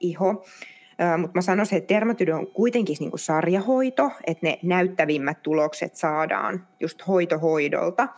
iho. 0.00 0.44
Mutta 1.18 1.38
mä 1.38 1.42
sanoisin, 1.42 1.78
että 1.78 1.94
dermatydy 1.94 2.32
on 2.32 2.46
kuitenkin 2.46 2.96
niinku 3.00 3.18
sarjahoito, 3.18 4.10
että 4.26 4.46
ne 4.46 4.58
näyttävimmät 4.62 5.42
tulokset 5.42 5.94
saadaan 5.94 6.66
just 6.80 7.06
hoitohoidolta. 7.08 8.08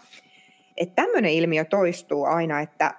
Että 0.77 1.03
tämmöinen 1.03 1.33
ilmiö 1.33 1.65
toistuu 1.65 2.25
aina, 2.25 2.61
että 2.61 2.95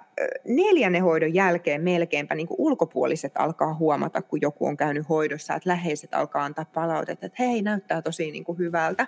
neljännen 0.48 1.02
hoidon 1.02 1.34
jälkeen 1.34 1.82
melkeinpä 1.82 2.34
niin 2.34 2.46
kuin 2.46 2.60
ulkopuoliset 2.60 3.32
alkaa 3.38 3.74
huomata, 3.74 4.22
kun 4.22 4.40
joku 4.40 4.66
on 4.66 4.76
käynyt 4.76 5.08
hoidossa, 5.08 5.54
että 5.54 5.68
läheiset 5.68 6.14
alkaa 6.14 6.44
antaa 6.44 6.64
palautetta, 6.74 7.26
että 7.26 7.42
hei, 7.42 7.62
näyttää 7.62 8.02
tosi 8.02 8.30
niin 8.30 8.44
kuin 8.44 8.58
hyvältä. 8.58 9.06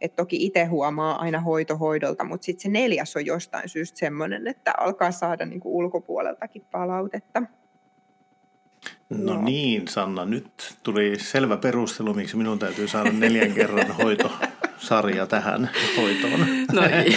Et 0.00 0.16
toki 0.16 0.46
itse 0.46 0.64
huomaa 0.64 1.20
aina 1.20 1.40
hoitohoidolta, 1.40 2.24
mutta 2.24 2.44
sitten 2.44 2.62
se 2.62 2.68
neljäs 2.68 3.16
on 3.16 3.26
jostain 3.26 3.68
syystä 3.68 3.98
semmoinen, 3.98 4.46
että 4.46 4.74
alkaa 4.78 5.10
saada 5.10 5.46
niin 5.46 5.60
kuin 5.60 5.72
ulkopuoleltakin 5.72 6.64
palautetta. 6.70 7.42
No, 9.10 9.34
no 9.34 9.42
niin, 9.42 9.88
Sanna, 9.88 10.24
nyt 10.24 10.76
tuli 10.82 11.18
selvä 11.18 11.56
perustelu, 11.56 12.14
miksi 12.14 12.36
minun 12.36 12.58
täytyy 12.58 12.88
saada 12.88 13.10
neljän 13.10 13.52
kerran 13.52 13.90
hoito 14.02 14.30
sarja 14.78 15.26
tähän 15.26 15.70
hoitoon. 15.96 16.40
No 16.72 16.82
ei, 16.82 17.16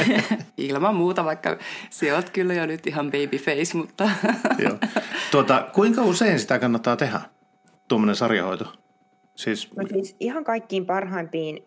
ilman 0.58 0.96
muuta, 0.96 1.26
vaikka 1.26 1.58
se 1.90 2.14
oot 2.14 2.30
kyllä 2.30 2.54
jo 2.54 2.66
nyt 2.66 2.88
ihan 2.88 3.12
babyface, 3.12 3.78
mutta... 3.78 4.10
Joo. 4.64 4.78
Tuota, 5.32 5.70
kuinka 5.74 6.02
usein 6.02 6.40
sitä 6.40 6.60
kannattaa 6.60 6.96
tehdä, 6.96 7.22
tuommoinen 7.88 8.16
sarjahoito? 8.16 8.74
Siis... 9.36 9.70
No 9.76 9.88
siis 9.88 10.16
ihan 10.20 10.44
kaikkiin 10.44 10.86
parhaimpiin, 10.86 11.66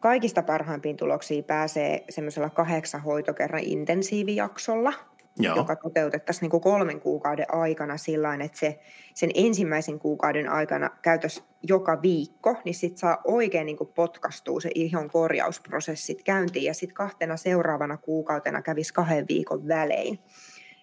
kaikista 0.00 0.42
parhaimpiin 0.42 0.96
tuloksiin 0.96 1.44
pääsee 1.44 2.04
semmoisella 2.10 2.50
kahdeksan 2.50 3.02
hoitokerran 3.02 3.62
intensiivijaksolla– 3.64 4.92
Joo. 5.38 5.56
joka 5.56 5.76
toteutettaisiin 5.76 6.42
niin 6.42 6.50
kuin 6.50 6.60
kolmen 6.60 7.00
kuukauden 7.00 7.54
aikana 7.54 7.96
sillä 7.96 8.34
että 8.34 8.58
se, 8.58 8.78
sen 9.14 9.30
ensimmäisen 9.34 9.98
kuukauden 9.98 10.48
aikana 10.48 10.90
käytös 11.02 11.44
joka 11.62 12.02
viikko, 12.02 12.56
niin 12.64 12.74
sitten 12.74 12.98
saa 12.98 13.18
oikein 13.24 13.66
niin 13.66 13.76
kuin 13.76 13.90
potkastua 13.94 14.60
se 14.60 14.70
ihon 14.74 15.10
korjausprosessit 15.10 16.22
käyntiin 16.22 16.64
ja 16.64 16.74
sitten 16.74 16.94
kahtena 16.94 17.36
seuraavana 17.36 17.96
kuukautena 17.96 18.62
kävisi 18.62 18.94
kahden 18.94 19.28
viikon 19.28 19.68
välein. 19.68 20.18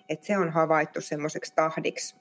Et 0.10 0.24
se 0.24 0.38
on 0.38 0.50
havaittu 0.50 1.02
semmoiseksi 1.02 1.54
tahdiksi, 1.56 2.16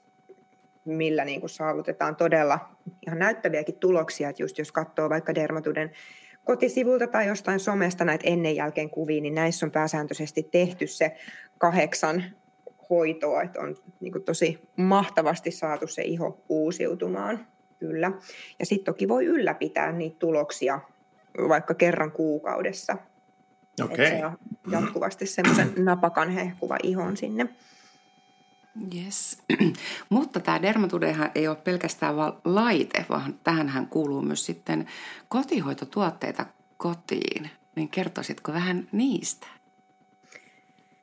millä 0.85 1.25
niin 1.25 1.39
kuin 1.39 1.49
saavutetaan 1.49 2.15
todella 2.15 2.69
ihan 3.07 3.19
näyttäviäkin 3.19 3.75
tuloksia, 3.75 4.29
että 4.29 4.43
just 4.43 4.57
jos 4.57 4.71
katsoo 4.71 5.09
vaikka 5.09 5.35
Dermatuden 5.35 5.91
kotisivulta 6.49 7.07
tai 7.07 7.27
jostain 7.27 7.59
somesta 7.59 8.05
näitä 8.05 8.23
ennen 8.27 8.55
jälkeen 8.55 8.89
kuvia, 8.89 9.21
niin 9.21 9.35
näissä 9.35 9.65
on 9.65 9.71
pääsääntöisesti 9.71 10.43
tehty 10.43 10.87
se 10.87 11.15
kahdeksan 11.57 12.23
hoitoa, 12.89 13.41
että 13.41 13.59
on 13.59 13.75
niin 13.99 14.23
tosi 14.25 14.69
mahtavasti 14.75 15.51
saatu 15.51 15.87
se 15.87 16.01
iho 16.01 16.43
uusiutumaan. 16.49 17.47
Kyllä. 17.79 18.11
Ja 18.59 18.65
sitten 18.65 18.85
toki 18.85 19.07
voi 19.07 19.25
ylläpitää 19.25 19.91
niitä 19.91 20.15
tuloksia 20.19 20.79
vaikka 21.47 21.73
kerran 21.73 22.11
kuukaudessa. 22.11 22.97
Okay. 23.83 24.05
Että 24.05 24.31
jatkuvasti 24.71 25.25
semmoisen 25.25 25.73
napakan 25.77 26.29
hehkuva 26.29 26.77
ihon 26.83 27.17
sinne. 27.17 27.49
Yes. 28.95 29.43
Mutta 30.09 30.39
tämä 30.39 30.61
dermatudehan 30.61 31.31
ei 31.35 31.47
ole 31.47 31.55
pelkästään 31.55 32.15
vain 32.15 32.33
laite, 32.45 33.05
vaan 33.09 33.39
tähänhän 33.43 33.87
kuuluu 33.87 34.21
myös 34.21 34.45
sitten 34.45 34.87
kotihoitotuotteita 35.29 36.45
kotiin. 36.77 37.49
Niin 37.75 37.89
kertoisitko 37.89 38.53
vähän 38.53 38.87
niistä? 38.91 39.47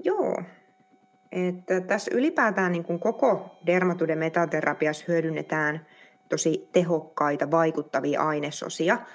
Joo. 0.05 0.43
Että 1.33 1.81
tässä 1.81 2.11
ylipäätään 2.15 2.73
niin 2.73 2.85
kuin 2.85 2.99
koko 2.99 3.59
dermatude 3.67 4.17
metaterapiassa 4.17 5.05
hyödynnetään 5.09 5.87
tosi 6.29 6.69
tehokkaita 6.73 7.51
vaikuttavia 7.51 8.23
ainesosia– 8.23 8.99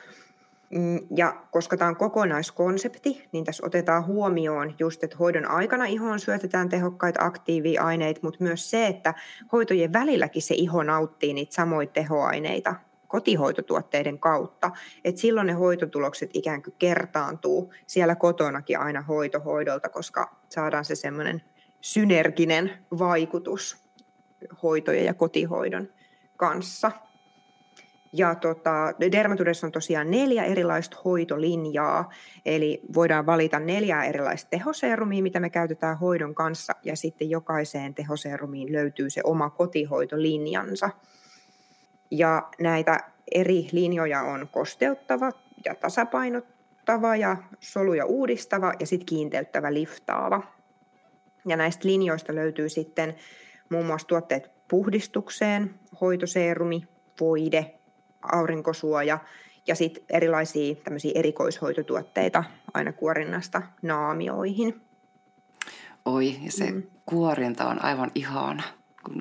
ja 1.15 1.41
koska 1.51 1.77
tämä 1.77 1.89
on 1.89 1.95
kokonaiskonsepti, 1.95 3.27
niin 3.31 3.45
tässä 3.45 3.65
otetaan 3.65 4.05
huomioon 4.05 4.75
just, 4.79 5.03
että 5.03 5.17
hoidon 5.17 5.45
aikana 5.45 5.85
ihoon 5.85 6.19
syötetään 6.19 6.69
tehokkaita 6.69 7.25
aktiiviaineita, 7.25 8.19
mutta 8.23 8.43
myös 8.43 8.69
se, 8.69 8.87
että 8.87 9.13
hoitojen 9.51 9.93
välilläkin 9.93 10.41
se 10.41 10.55
iho 10.55 10.83
nauttii 10.83 11.33
niitä 11.33 11.55
samoja 11.55 11.87
tehoaineita 11.87 12.75
kotihoitotuotteiden 13.07 14.19
kautta. 14.19 14.71
Et 15.03 15.17
silloin 15.17 15.47
ne 15.47 15.53
hoitotulokset 15.53 16.29
ikään 16.33 16.63
kuin 16.63 16.75
kertaantuu 16.79 17.73
siellä 17.87 18.15
kotonakin 18.15 18.79
aina 18.79 19.01
hoitohoidolta, 19.01 19.89
koska 19.89 20.35
saadaan 20.49 20.85
se 20.85 20.95
semmoinen 20.95 21.41
synerginen 21.81 22.71
vaikutus 22.99 23.77
hoitojen 24.63 25.05
ja 25.05 25.13
kotihoidon 25.13 25.89
kanssa. 26.37 26.91
Ja 28.13 28.35
tota, 28.35 28.93
Dermatudessa 29.11 29.67
on 29.67 29.71
tosiaan 29.71 30.11
neljä 30.11 30.43
erilaista 30.43 30.97
hoitolinjaa, 31.05 32.09
eli 32.45 32.81
voidaan 32.93 33.25
valita 33.25 33.59
neljä 33.59 34.03
erilaista 34.03 34.49
tehoseerumia, 34.49 35.23
mitä 35.23 35.39
me 35.39 35.49
käytetään 35.49 35.97
hoidon 35.97 36.35
kanssa, 36.35 36.73
ja 36.83 36.95
sitten 36.95 37.29
jokaiseen 37.29 37.93
tehoseerumiin 37.93 38.73
löytyy 38.73 39.09
se 39.09 39.21
oma 39.23 39.49
kotihoitolinjansa. 39.49 40.89
Ja 42.11 42.49
näitä 42.59 42.99
eri 43.31 43.67
linjoja 43.71 44.21
on 44.21 44.49
kosteuttava 44.51 45.31
ja 45.65 45.75
tasapainottava 45.75 47.15
ja 47.15 47.37
soluja 47.59 48.05
uudistava 48.05 48.73
ja 48.79 48.87
sitten 48.87 49.05
kiinteyttävä 49.05 49.73
liftaava. 49.73 50.43
Ja 51.47 51.57
näistä 51.57 51.87
linjoista 51.87 52.35
löytyy 52.35 52.69
sitten 52.69 53.15
muun 53.69 53.85
muassa 53.85 54.07
tuotteet 54.07 54.51
puhdistukseen, 54.67 55.79
hoitoseerumi, 56.01 56.83
voide, 57.19 57.80
aurinkosuoja 58.31 59.19
ja 59.67 59.75
sitten 59.75 60.03
erilaisia 60.09 60.75
tämmöisiä 60.75 61.11
erikoishoitotuotteita 61.15 62.43
aina 62.73 62.93
kuorinnasta 62.93 63.61
naamioihin. 63.81 64.81
Oi, 66.05 66.35
ja 66.43 66.51
se 66.51 66.71
mm. 66.71 66.83
kuorinta 67.05 67.69
on 67.69 67.83
aivan 67.85 68.11
ihana. 68.15 68.63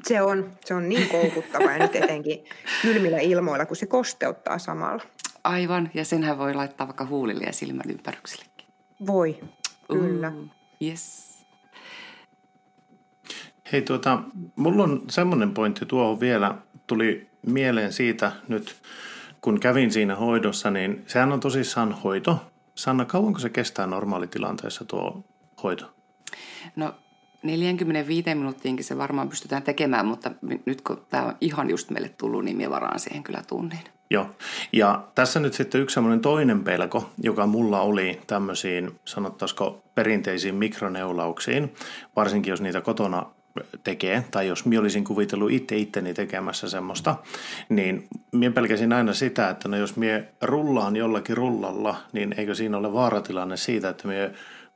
Se 0.02 0.22
on, 0.22 0.52
se 0.64 0.74
on 0.74 0.88
niin 0.88 1.08
koukuttava 1.08 1.70
ja 1.70 1.78
nyt 1.78 1.96
etenkin 1.96 2.44
kylmillä 2.82 3.18
ilmoilla, 3.18 3.66
kun 3.66 3.76
se 3.76 3.86
kosteuttaa 3.86 4.58
samalla. 4.58 5.02
Aivan, 5.44 5.90
ja 5.94 6.04
senhän 6.04 6.38
voi 6.38 6.54
laittaa 6.54 6.86
vaikka 6.86 7.06
huulille 7.06 7.44
ja 7.44 7.52
silmän 7.52 7.90
ympäryksellekin. 7.90 8.66
Voi, 9.06 9.40
kyllä. 9.92 10.28
Uh, 10.28 10.48
yes. 10.82 11.30
Hei 13.72 13.82
tuota, 13.82 14.22
mulla 14.56 14.82
on 14.82 15.02
semmoinen 15.08 15.54
pointti 15.54 15.86
tuohon 15.86 16.20
vielä, 16.20 16.54
tuli 16.86 17.29
mieleen 17.46 17.92
siitä 17.92 18.32
nyt, 18.48 18.76
kun 19.40 19.60
kävin 19.60 19.92
siinä 19.92 20.16
hoidossa, 20.16 20.70
niin 20.70 21.04
sehän 21.06 21.32
on 21.32 21.40
tosissaan 21.40 21.92
hoito. 21.92 22.38
Sanna, 22.74 23.04
kauanko 23.04 23.38
se 23.38 23.48
kestää 23.48 23.86
normaalitilanteessa 23.86 24.84
tuo 24.84 25.24
hoito? 25.62 25.90
No 26.76 26.94
45 27.42 28.34
minuuttiinkin 28.34 28.84
se 28.84 28.98
varmaan 28.98 29.28
pystytään 29.28 29.62
tekemään, 29.62 30.06
mutta 30.06 30.30
nyt 30.66 30.80
kun 30.80 31.06
tämä 31.10 31.24
on 31.24 31.36
ihan 31.40 31.70
just 31.70 31.90
meille 31.90 32.08
tullut, 32.08 32.44
niin 32.44 32.56
minä 32.56 32.70
varaan 32.70 33.00
siihen 33.00 33.22
kyllä 33.22 33.42
tunnin. 33.48 33.78
Joo, 34.10 34.26
ja 34.72 35.04
tässä 35.14 35.40
nyt 35.40 35.54
sitten 35.54 35.80
yksi 35.80 35.94
semmoinen 35.94 36.20
toinen 36.20 36.64
pelko, 36.64 37.10
joka 37.22 37.46
mulla 37.46 37.80
oli 37.80 38.20
tämmöisiin, 38.26 39.00
sanottaisiko 39.04 39.82
perinteisiin 39.94 40.54
mikroneulauksiin, 40.54 41.74
varsinkin 42.16 42.50
jos 42.50 42.60
niitä 42.60 42.80
kotona 42.80 43.26
tekee, 43.84 44.24
tai 44.30 44.48
jos 44.48 44.64
minä 44.64 44.80
olisin 44.80 45.04
kuvitellut 45.04 45.50
itse 45.50 45.76
itteni 45.76 46.14
tekemässä 46.14 46.68
semmoista, 46.68 47.16
niin 47.68 48.08
minä 48.32 48.52
pelkäsin 48.52 48.92
aina 48.92 49.12
sitä, 49.12 49.50
että 49.50 49.68
no 49.68 49.76
jos 49.76 49.96
minä 49.96 50.22
rullaan 50.42 50.96
jollakin 50.96 51.36
rullalla, 51.36 51.96
niin 52.12 52.34
eikö 52.36 52.54
siinä 52.54 52.76
ole 52.76 52.92
vaaratilanne 52.92 53.56
siitä, 53.56 53.88
että 53.88 54.08
minä 54.08 54.30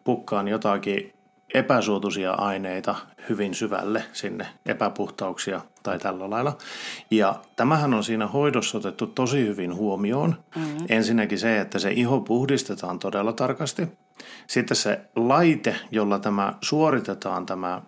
pukkaan 0.04 0.48
jotakin 0.48 1.12
epäsuotuisia 1.54 2.32
aineita 2.32 2.94
hyvin 3.28 3.54
syvälle 3.54 4.04
sinne, 4.12 4.46
epäpuhtauksia 4.66 5.60
tai 5.82 5.98
tällä 5.98 6.30
lailla. 6.30 6.56
Ja 7.10 7.34
tämähän 7.56 7.94
on 7.94 8.04
siinä 8.04 8.26
hoidossa 8.26 8.78
otettu 8.78 9.06
tosi 9.06 9.46
hyvin 9.46 9.74
huomioon. 9.74 10.37
Mm-hmm. 10.56 10.87
Ensinnäkin 10.88 11.38
se, 11.38 11.60
että 11.60 11.78
se 11.78 11.90
iho 11.90 12.20
puhdistetaan 12.20 12.98
todella 12.98 13.32
tarkasti. 13.32 13.88
Sitten 14.46 14.76
se 14.76 15.00
laite, 15.16 15.76
jolla 15.90 16.18
tämä 16.18 16.54
suoritetaan 16.60 17.46
tämä 17.46 17.82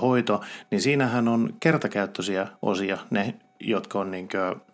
hoito, 0.00 0.40
niin 0.70 0.80
siinähän 0.80 1.28
on 1.28 1.54
kertakäyttöisiä 1.60 2.48
osia, 2.62 2.98
ne 3.10 3.34
jotka 3.64 4.00
on 4.00 4.10
niin 4.10 4.28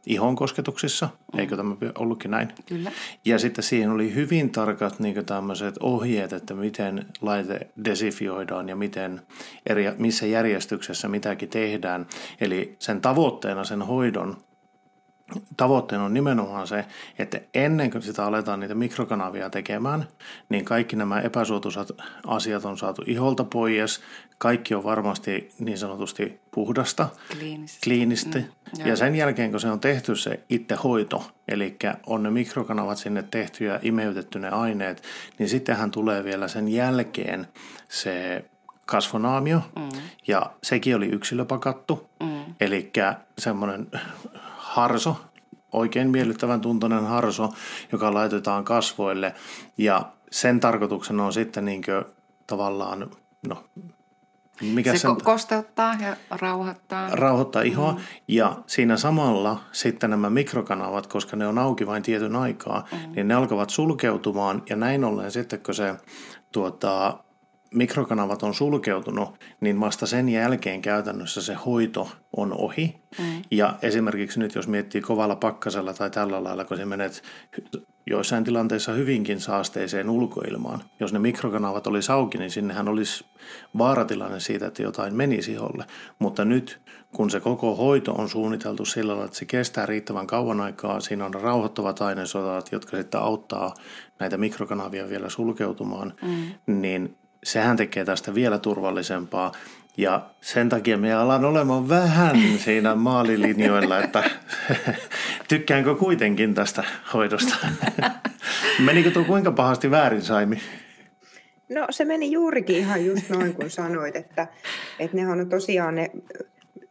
ihon 0.06 0.36
kosketuksissa, 0.36 1.08
mm. 1.32 1.38
eikö 1.38 1.56
tämä 1.56 1.76
ollutkin 1.98 2.30
näin? 2.30 2.48
Kyllä. 2.66 2.92
Ja 3.24 3.38
sitten 3.38 3.64
siihen 3.64 3.90
oli 3.90 4.14
hyvin 4.14 4.50
tarkat 4.50 5.00
niin 5.00 5.26
tämmöiset 5.26 5.74
ohjeet, 5.80 6.32
että 6.32 6.54
miten 6.54 7.06
laite 7.20 7.60
desifioidaan 7.84 8.68
ja 8.68 8.76
miten 8.76 9.20
eri, 9.66 9.84
missä 9.98 10.26
järjestyksessä 10.26 11.08
mitäkin 11.08 11.48
tehdään. 11.48 12.06
Eli 12.40 12.76
sen 12.78 13.00
tavoitteena 13.00 13.64
sen 13.64 13.82
hoidon 13.82 14.36
tavoitteena 15.56 16.04
on 16.04 16.14
nimenomaan 16.14 16.66
se, 16.66 16.84
että 17.18 17.40
ennen 17.54 17.90
kuin 17.90 18.02
sitä 18.02 18.24
aletaan 18.24 18.60
niitä 18.60 18.74
mikrokanavia 18.74 19.50
tekemään, 19.50 20.08
niin 20.48 20.64
kaikki 20.64 20.96
nämä 20.96 21.20
epäsuotuisat 21.20 21.88
asiat 22.26 22.64
on 22.64 22.78
saatu 22.78 23.02
iholta 23.06 23.44
pois. 23.44 24.00
Kaikki 24.38 24.74
on 24.74 24.84
varmasti 24.84 25.52
niin 25.58 25.78
sanotusti 25.78 26.40
puhdasta, 26.50 27.08
Kliinisesti. 27.30 27.80
kliinistä. 27.84 28.38
Mm, 28.38 28.86
ja 28.86 28.96
sen 28.96 29.16
jälkeen, 29.16 29.50
kun 29.50 29.60
se 29.60 29.70
on 29.70 29.80
tehty 29.80 30.16
se 30.16 30.40
itse 30.48 30.74
hoito, 30.74 31.30
eli 31.48 31.76
on 32.06 32.22
ne 32.22 32.30
mikrokanavat 32.30 32.98
sinne 32.98 33.22
tehty 33.22 33.64
ja 33.64 33.78
imeytetty 33.82 34.38
ne 34.38 34.48
aineet, 34.48 35.02
niin 35.38 35.48
sittenhän 35.48 35.90
tulee 35.90 36.24
vielä 36.24 36.48
sen 36.48 36.68
jälkeen 36.68 37.46
se 37.88 38.44
kasvonaamio, 38.86 39.60
mm. 39.76 39.88
ja 40.26 40.50
sekin 40.62 40.96
oli 40.96 41.06
yksilöpakattu, 41.06 42.10
mm. 42.22 42.54
eli 42.60 42.92
semmoinen 43.38 43.86
harso, 44.68 45.16
oikein 45.72 46.10
miellyttävän 46.10 46.60
tuntoinen 46.60 47.06
harso, 47.06 47.48
joka 47.92 48.14
laitetaan 48.14 48.64
kasvoille. 48.64 49.34
Ja 49.78 50.02
sen 50.30 50.60
tarkoituksena 50.60 51.24
on 51.24 51.32
sitten 51.32 51.64
niin 51.64 51.82
kuin, 51.84 52.04
no, 53.46 53.64
mikä 54.60 54.92
se 54.92 54.98
sen, 54.98 55.22
kosteuttaa 55.22 55.94
ja 56.00 56.16
rauhoittaa. 56.30 57.08
Rauhoittaa 57.10 57.62
ihoa. 57.62 57.92
Mm. 57.92 57.98
Ja 58.28 58.56
siinä 58.66 58.96
samalla 58.96 59.60
sitten 59.72 60.10
nämä 60.10 60.30
mikrokanavat, 60.30 61.06
koska 61.06 61.36
ne 61.36 61.46
on 61.46 61.58
auki 61.58 61.86
vain 61.86 62.02
tietyn 62.02 62.36
aikaa, 62.36 62.88
mm. 62.92 63.12
niin 63.12 63.28
ne 63.28 63.34
alkavat 63.34 63.70
sulkeutumaan. 63.70 64.62
Ja 64.70 64.76
näin 64.76 65.04
ollen 65.04 65.30
sitten, 65.30 65.60
kun 65.60 65.74
se 65.74 65.94
tuota, 66.52 67.18
mikrokanavat 67.74 68.42
on 68.42 68.54
sulkeutunut, 68.54 69.38
niin 69.60 69.80
vasta 69.80 70.06
sen 70.06 70.28
jälkeen 70.28 70.82
käytännössä 70.82 71.42
se 71.42 71.54
hoito 71.54 72.08
on 72.36 72.52
ohi. 72.52 72.96
Mm. 73.18 73.42
Ja 73.50 73.74
esimerkiksi 73.82 74.40
nyt 74.40 74.54
jos 74.54 74.68
miettii 74.68 75.00
kovalla 75.00 75.36
pakkasella 75.36 75.94
tai 75.94 76.10
tällä 76.10 76.44
lailla, 76.44 76.64
kun 76.64 76.76
se 76.76 76.84
menet 76.84 77.22
joissain 78.10 78.44
tilanteissa 78.44 78.92
hyvinkin 78.92 79.40
saasteiseen 79.40 80.10
ulkoilmaan. 80.10 80.82
Jos 81.00 81.12
ne 81.12 81.18
mikrokanavat 81.18 81.86
olisi 81.86 82.12
auki, 82.12 82.38
niin 82.38 82.50
sinnehän 82.50 82.88
olisi 82.88 83.24
vaaratilanne 83.78 84.40
siitä, 84.40 84.66
että 84.66 84.82
jotain 84.82 85.14
menisi 85.14 85.52
iholle. 85.52 85.84
Mutta 86.18 86.44
nyt, 86.44 86.80
kun 87.16 87.30
se 87.30 87.40
koko 87.40 87.74
hoito 87.74 88.12
on 88.12 88.28
suunniteltu 88.28 88.84
sillä 88.84 89.10
lailla, 89.12 89.24
että 89.24 89.38
se 89.38 89.44
kestää 89.44 89.86
riittävän 89.86 90.26
kauan 90.26 90.60
aikaa, 90.60 91.00
siinä 91.00 91.26
on 91.26 91.34
rauhoittavat 91.34 92.02
ainesotat, 92.02 92.72
jotka 92.72 92.96
sitten 92.96 93.20
auttaa 93.20 93.74
näitä 94.18 94.36
mikrokanavia 94.36 95.08
vielä 95.08 95.28
sulkeutumaan, 95.28 96.14
mm. 96.22 96.80
niin 96.80 97.16
sehän 97.44 97.76
tekee 97.76 98.04
tästä 98.04 98.34
vielä 98.34 98.58
turvallisempaa. 98.58 99.52
Ja 99.96 100.26
sen 100.40 100.68
takia 100.68 100.98
me 100.98 101.14
alan 101.14 101.44
olemaan 101.44 101.88
vähän 101.88 102.36
siinä 102.58 102.94
maalilinjoilla, 102.94 103.98
että 103.98 104.30
tykkäänkö 105.48 105.94
kuitenkin 105.94 106.54
tästä 106.54 106.84
hoidosta. 107.14 107.56
Menikö 108.86 109.10
tuo 109.10 109.24
kuinka 109.24 109.52
pahasti 109.52 109.90
väärin, 109.90 110.22
Saimi? 110.22 110.58
No 111.68 111.86
se 111.90 112.04
meni 112.04 112.32
juurikin 112.32 112.76
ihan 112.76 113.06
just 113.06 113.30
noin 113.30 113.54
kuin 113.54 113.70
sanoit, 113.70 114.16
että, 114.16 114.46
että 114.98 115.16
ne 115.16 115.28
on 115.28 115.48
tosiaan 115.48 115.94
ne 115.94 116.10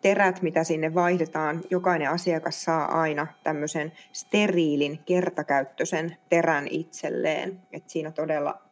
terät, 0.02 0.42
mitä 0.42 0.64
sinne 0.64 0.94
vaihdetaan. 0.94 1.62
Jokainen 1.70 2.10
asiakas 2.10 2.64
saa 2.64 3.02
aina 3.02 3.28
tämmöisen 3.44 3.92
steriilin, 4.14 5.00
kertakäyttöisen 5.06 6.18
terän 6.30 6.68
itselleen. 6.68 7.60
Että 7.72 7.92
siinä 7.92 8.12
todella 8.12 8.67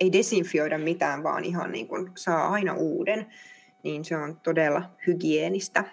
ei 0.00 0.12
desinfioida 0.12 0.78
mitään, 0.78 1.22
vaan 1.22 1.44
ihan 1.44 1.72
niin 1.72 1.88
kuin 1.88 2.10
saa 2.16 2.48
aina 2.48 2.74
uuden, 2.74 3.26
niin 3.82 4.04
se 4.04 4.16
on 4.16 4.40
todella 4.42 4.82
hygienistä 5.06 5.84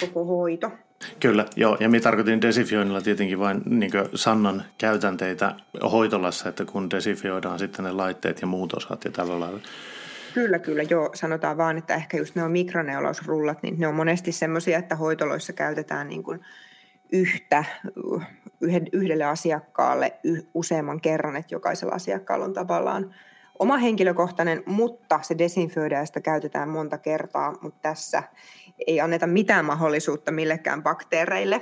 koko 0.00 0.24
hoito. 0.24 0.70
Kyllä, 1.20 1.46
joo. 1.56 1.76
Ja 1.80 1.88
minä 1.88 2.02
tarkoitin 2.02 2.42
desinfioinnilla 2.42 3.00
tietenkin 3.00 3.38
vain 3.38 3.62
niin 3.66 3.90
Sannan 4.14 4.64
käytänteitä 4.78 5.54
hoitolassa, 5.92 6.48
että 6.48 6.64
kun 6.64 6.90
desinfioidaan 6.90 7.58
sitten 7.58 7.84
ne 7.84 7.92
laitteet 7.92 8.40
ja 8.40 8.46
muut 8.46 8.72
osat 8.72 9.04
ja 9.04 9.10
tällä 9.10 9.40
lailla. 9.40 9.60
Kyllä, 10.34 10.58
kyllä. 10.58 10.82
Joo, 10.82 11.10
sanotaan 11.14 11.56
vaan, 11.56 11.78
että 11.78 11.94
ehkä 11.94 12.16
just 12.16 12.34
ne 12.34 12.42
on 12.42 12.50
mikroneulausrullat, 12.50 13.62
niin 13.62 13.80
ne 13.80 13.86
on 13.86 13.94
monesti 13.94 14.32
semmoisia, 14.32 14.78
että 14.78 14.96
hoitoloissa 14.96 15.52
käytetään 15.52 16.08
niin 16.08 16.22
kuin 16.22 16.40
yhtä 17.12 17.64
yhdelle 18.92 19.24
asiakkaalle 19.24 20.18
useamman 20.54 21.00
kerran, 21.00 21.36
että 21.36 21.54
jokaisella 21.54 21.94
asiakkaalla 21.94 22.44
on 22.44 22.52
tavallaan 22.52 23.14
oma 23.58 23.76
henkilökohtainen, 23.76 24.62
mutta 24.66 25.20
se 25.22 25.38
desinfioidaan 25.38 26.02
ja 26.02 26.06
sitä 26.06 26.20
käytetään 26.20 26.68
monta 26.68 26.98
kertaa, 26.98 27.54
mutta 27.60 27.78
tässä 27.82 28.22
ei 28.86 29.00
anneta 29.00 29.26
mitään 29.26 29.64
mahdollisuutta 29.64 30.32
millekään 30.32 30.82
bakteereille, 30.82 31.60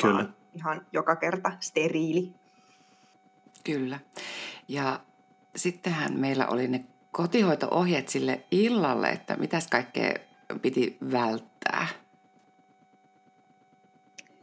Kyllä. 0.00 0.14
vaan 0.14 0.34
ihan 0.54 0.86
joka 0.92 1.16
kerta 1.16 1.52
steriili. 1.60 2.32
Kyllä. 3.64 3.98
Ja 4.68 5.00
sittenhän 5.56 6.20
meillä 6.20 6.46
oli 6.46 6.68
ne 6.68 6.84
kotihoito-ohjeet 7.12 8.08
sille 8.08 8.40
illalle, 8.50 9.08
että 9.08 9.36
mitäs 9.36 9.66
kaikkea 9.66 10.14
piti 10.62 10.96
välttää. 11.12 11.86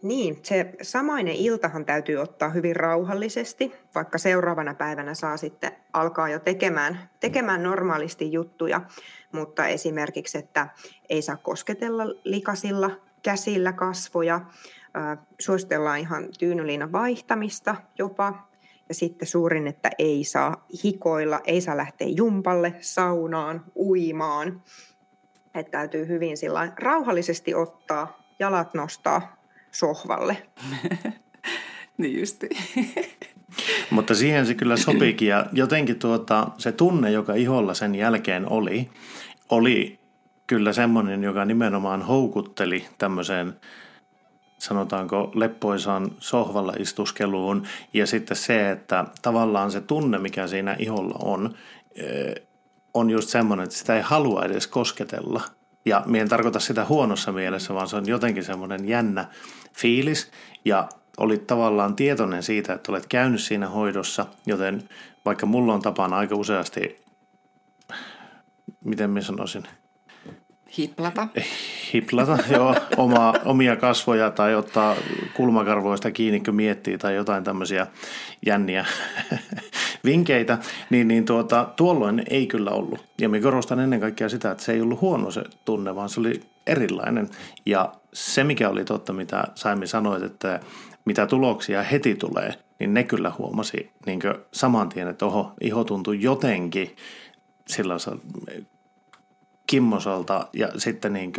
Niin, 0.06 0.40
se 0.44 0.74
samainen 0.82 1.36
iltahan 1.36 1.86
täytyy 1.86 2.18
ottaa 2.18 2.50
hyvin 2.50 2.76
rauhallisesti, 2.76 3.74
vaikka 3.96 4.18
seuraavana 4.18 4.74
päivänä 4.74 5.14
saa 5.14 5.38
sitten 5.38 5.72
alkaa 5.94 6.30
jo 6.30 6.40
tekemään, 6.40 7.10
tekemään 7.20 7.64
normaalisti 7.64 8.32
juttuja, 8.32 8.82
mutta 9.32 9.68
esimerkiksi, 9.68 10.38
että 10.38 10.68
ei 11.10 11.22
saa 11.22 11.38
kosketella 11.38 12.04
likasilla 12.24 12.92
käsillä 13.24 13.74
kasvoja, 13.74 14.42
suositellaan 15.40 16.00
ihan 16.00 16.28
tyynyliinan 16.40 16.92
vaihtamista 16.92 17.76
jopa, 17.98 18.48
ja 18.90 18.96
sitten 18.96 19.28
suurin, 19.28 19.68
että 19.68 19.90
ei 20.00 20.24
saa 20.24 20.66
hikoilla, 20.84 21.42
ei 21.44 21.62
saa 21.62 21.78
lähteä 21.78 22.08
jumpalle, 22.08 22.74
saunaan, 22.80 23.66
uimaan. 23.76 24.62
Että 25.56 25.72
täytyy 25.72 26.08
hyvin 26.08 26.38
sillä 26.38 26.74
rauhallisesti 26.80 27.54
ottaa, 27.54 28.20
jalat 28.40 28.74
nostaa 28.74 29.45
sohvalle. 29.76 30.38
niin 31.98 32.20
justi. 32.20 32.50
Mutta 33.92 34.16
siihen 34.16 34.46
se 34.46 34.54
kyllä 34.54 34.78
sopikin 34.78 35.28
ja 35.28 35.46
jotenkin 35.54 36.00
tuota, 36.00 36.48
se 36.58 36.72
tunne, 36.72 37.12
joka 37.12 37.34
iholla 37.34 37.74
sen 37.74 37.96
jälkeen 37.96 38.52
oli, 38.52 38.90
oli 39.50 40.00
kyllä 40.48 40.74
semmoinen, 40.74 41.24
joka 41.24 41.46
nimenomaan 41.46 42.02
houkutteli 42.02 42.86
tämmöiseen 42.98 43.54
sanotaanko 44.58 45.32
leppoisaan 45.36 46.12
sohvalla 46.20 46.74
istuskeluun 46.80 47.68
ja 47.94 48.08
sitten 48.08 48.38
se, 48.38 48.72
että 48.72 49.06
tavallaan 49.22 49.72
se 49.72 49.82
tunne, 49.82 50.18
mikä 50.18 50.48
siinä 50.48 50.76
iholla 50.80 51.16
on, 51.24 51.56
eh, 51.96 52.36
on 52.94 53.10
just 53.10 53.30
semmoinen, 53.30 53.64
että 53.64 53.76
sitä 53.76 53.96
ei 53.96 54.02
halua 54.02 54.46
edes 54.46 54.68
kosketella. 54.68 55.42
Ja 55.86 56.04
minä 56.06 56.22
en 56.22 56.30
tarkoita 56.30 56.60
sitä 56.60 56.86
huonossa 56.86 57.32
mielessä, 57.32 57.74
vaan 57.74 57.88
se 57.88 57.96
on 57.96 58.08
jotenkin 58.08 58.44
semmoinen 58.44 58.88
jännä 58.88 59.26
fiilis. 59.74 60.32
Ja 60.66 60.90
olit 61.18 61.48
tavallaan 61.48 61.96
tietoinen 61.96 62.44
siitä, 62.44 62.74
että 62.74 62.92
olet 62.92 63.06
käynyt 63.06 63.42
siinä 63.42 63.70
hoidossa, 63.70 64.26
joten 64.46 64.90
vaikka 65.26 65.46
mulla 65.46 65.74
on 65.74 65.82
tapana 65.82 66.18
aika 66.18 66.36
useasti, 66.36 67.04
miten 68.84 69.10
minä 69.10 69.22
sanoisin, 69.22 69.64
Hiplata. 70.78 71.28
Hiplata, 71.94 72.38
joo, 72.52 72.76
oma, 72.98 73.34
omia 73.46 73.76
kasvoja 73.76 74.32
tai 74.32 74.56
ottaa 74.56 74.96
kulmakarvoista 75.34 76.12
kiinni, 76.12 76.40
kun 76.40 76.56
miettii 76.56 76.98
tai 76.98 77.16
jotain 77.16 77.44
tämmöisiä 77.44 77.88
jänniä 78.46 78.86
vinkkeitä, 80.06 80.58
niin, 80.90 81.08
niin 81.08 81.26
tuota, 81.26 81.68
tuolloin 81.76 82.24
ei 82.30 82.48
kyllä 82.48 82.72
ollut. 82.72 83.06
Ja 83.22 83.30
minä 83.30 83.44
korostan 83.44 83.80
ennen 83.80 84.00
kaikkea 84.00 84.30
sitä, 84.30 84.52
että 84.52 84.64
se 84.64 84.74
ei 84.74 84.82
ollut 84.82 85.02
huono 85.02 85.32
se 85.32 85.44
tunne, 85.66 85.96
vaan 85.96 86.10
se 86.10 86.20
oli 86.20 86.42
erilainen. 86.68 87.30
Ja 87.66 87.94
se, 88.14 88.44
mikä 88.44 88.70
oli 88.70 88.86
totta, 88.86 89.14
mitä 89.14 89.44
Saimi 89.56 89.88
sanoit, 89.88 90.24
että 90.24 90.60
mitä 91.06 91.28
tuloksia 91.28 91.84
heti 91.84 92.16
tulee, 92.16 92.54
niin 92.80 92.94
ne 92.94 93.04
kyllä 93.04 93.32
huomasi 93.38 93.92
niin 94.06 94.20
saman 94.52 94.90
tien, 94.90 95.08
että 95.08 95.26
oho, 95.26 95.54
iho 95.62 95.84
tuntui 95.84 96.22
jotenkin 96.22 96.96
sellaisen 97.68 98.22
kimmosalta 99.68 100.48
ja 100.54 100.70
sitten 100.78 101.14
niin 101.14 101.34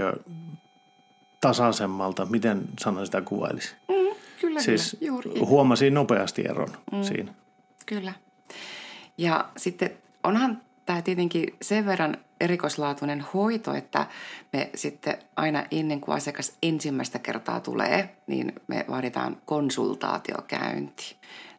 tasaisemmalta. 1.41 2.27
Miten 2.27 2.63
sanoin 2.81 3.07
sitä 3.07 3.21
kuvailisi? 3.21 3.75
Mm, 3.89 4.17
kyllä, 4.41 4.61
siis 4.61 4.97
kyllä. 4.99 5.07
Juuri. 5.07 5.41
huomasin 5.41 5.95
nopeasti 5.95 6.45
eron 6.49 6.69
mm, 6.93 7.03
siinä. 7.03 7.35
Kyllä. 7.87 8.13
Ja 9.19 9.49
sitten 9.57 9.91
onhan 10.25 10.63
tämä 10.87 11.03
tietenkin 11.03 11.57
sen 11.63 11.87
verran 11.87 12.17
erikoislaatuinen 12.41 13.21
hoito, 13.21 13.75
että 13.75 14.07
me 14.53 14.71
sitten 14.75 15.19
aina 15.37 15.65
ennen 15.71 16.01
kuin 16.01 16.17
asiakas 16.17 16.53
ensimmäistä 16.63 17.19
kertaa 17.19 17.61
tulee, 17.61 18.17
niin 18.27 18.53
me 18.67 18.85
vaaditaan 18.91 19.37
konsultaatiokäynti. 19.45 21.17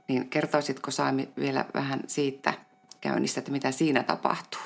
Niin 0.07 0.29
kertoisitko 0.29 0.91
Saami 0.91 1.29
vielä 1.39 1.65
vähän 1.73 1.99
siitä 2.07 2.53
käynnistä, 3.01 3.39
että 3.39 3.51
mitä 3.51 3.71
siinä 3.71 4.03
tapahtuu? 4.03 4.61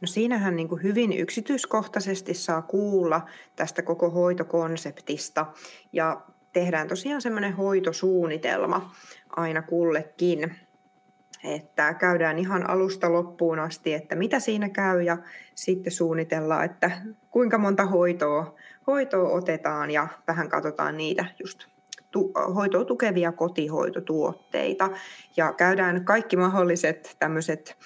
No 0.00 0.06
siinähän 0.06 0.56
niin 0.56 0.68
kuin 0.68 0.82
hyvin 0.82 1.12
yksityiskohtaisesti 1.12 2.34
saa 2.34 2.62
kuulla 2.62 3.26
tästä 3.56 3.82
koko 3.82 4.10
hoitokonseptista 4.10 5.46
ja 5.92 6.20
tehdään 6.52 6.88
tosiaan 6.88 7.22
semmoinen 7.22 7.52
hoitosuunnitelma 7.52 8.94
aina 9.36 9.62
kullekin 9.62 10.56
että 11.44 11.94
käydään 11.94 12.38
ihan 12.38 12.70
alusta 12.70 13.12
loppuun 13.12 13.58
asti, 13.58 13.94
että 13.94 14.16
mitä 14.16 14.40
siinä 14.40 14.68
käy 14.68 15.02
ja 15.02 15.16
sitten 15.54 15.92
suunnitellaan, 15.92 16.64
että 16.64 16.90
kuinka 17.30 17.58
monta 17.58 17.86
hoitoa, 17.86 18.54
hoitoa 18.86 19.28
otetaan 19.28 19.90
ja 19.90 20.08
vähän 20.26 20.48
katsotaan 20.48 20.96
niitä 20.96 21.24
just 21.38 21.66
tu, 22.10 22.32
hoitoa 22.54 22.84
tukevia 22.84 23.32
kotihoitotuotteita 23.32 24.90
ja 25.36 25.52
käydään 25.52 26.04
kaikki 26.04 26.36
mahdolliset 26.36 27.16
tämmöiset, 27.18 27.76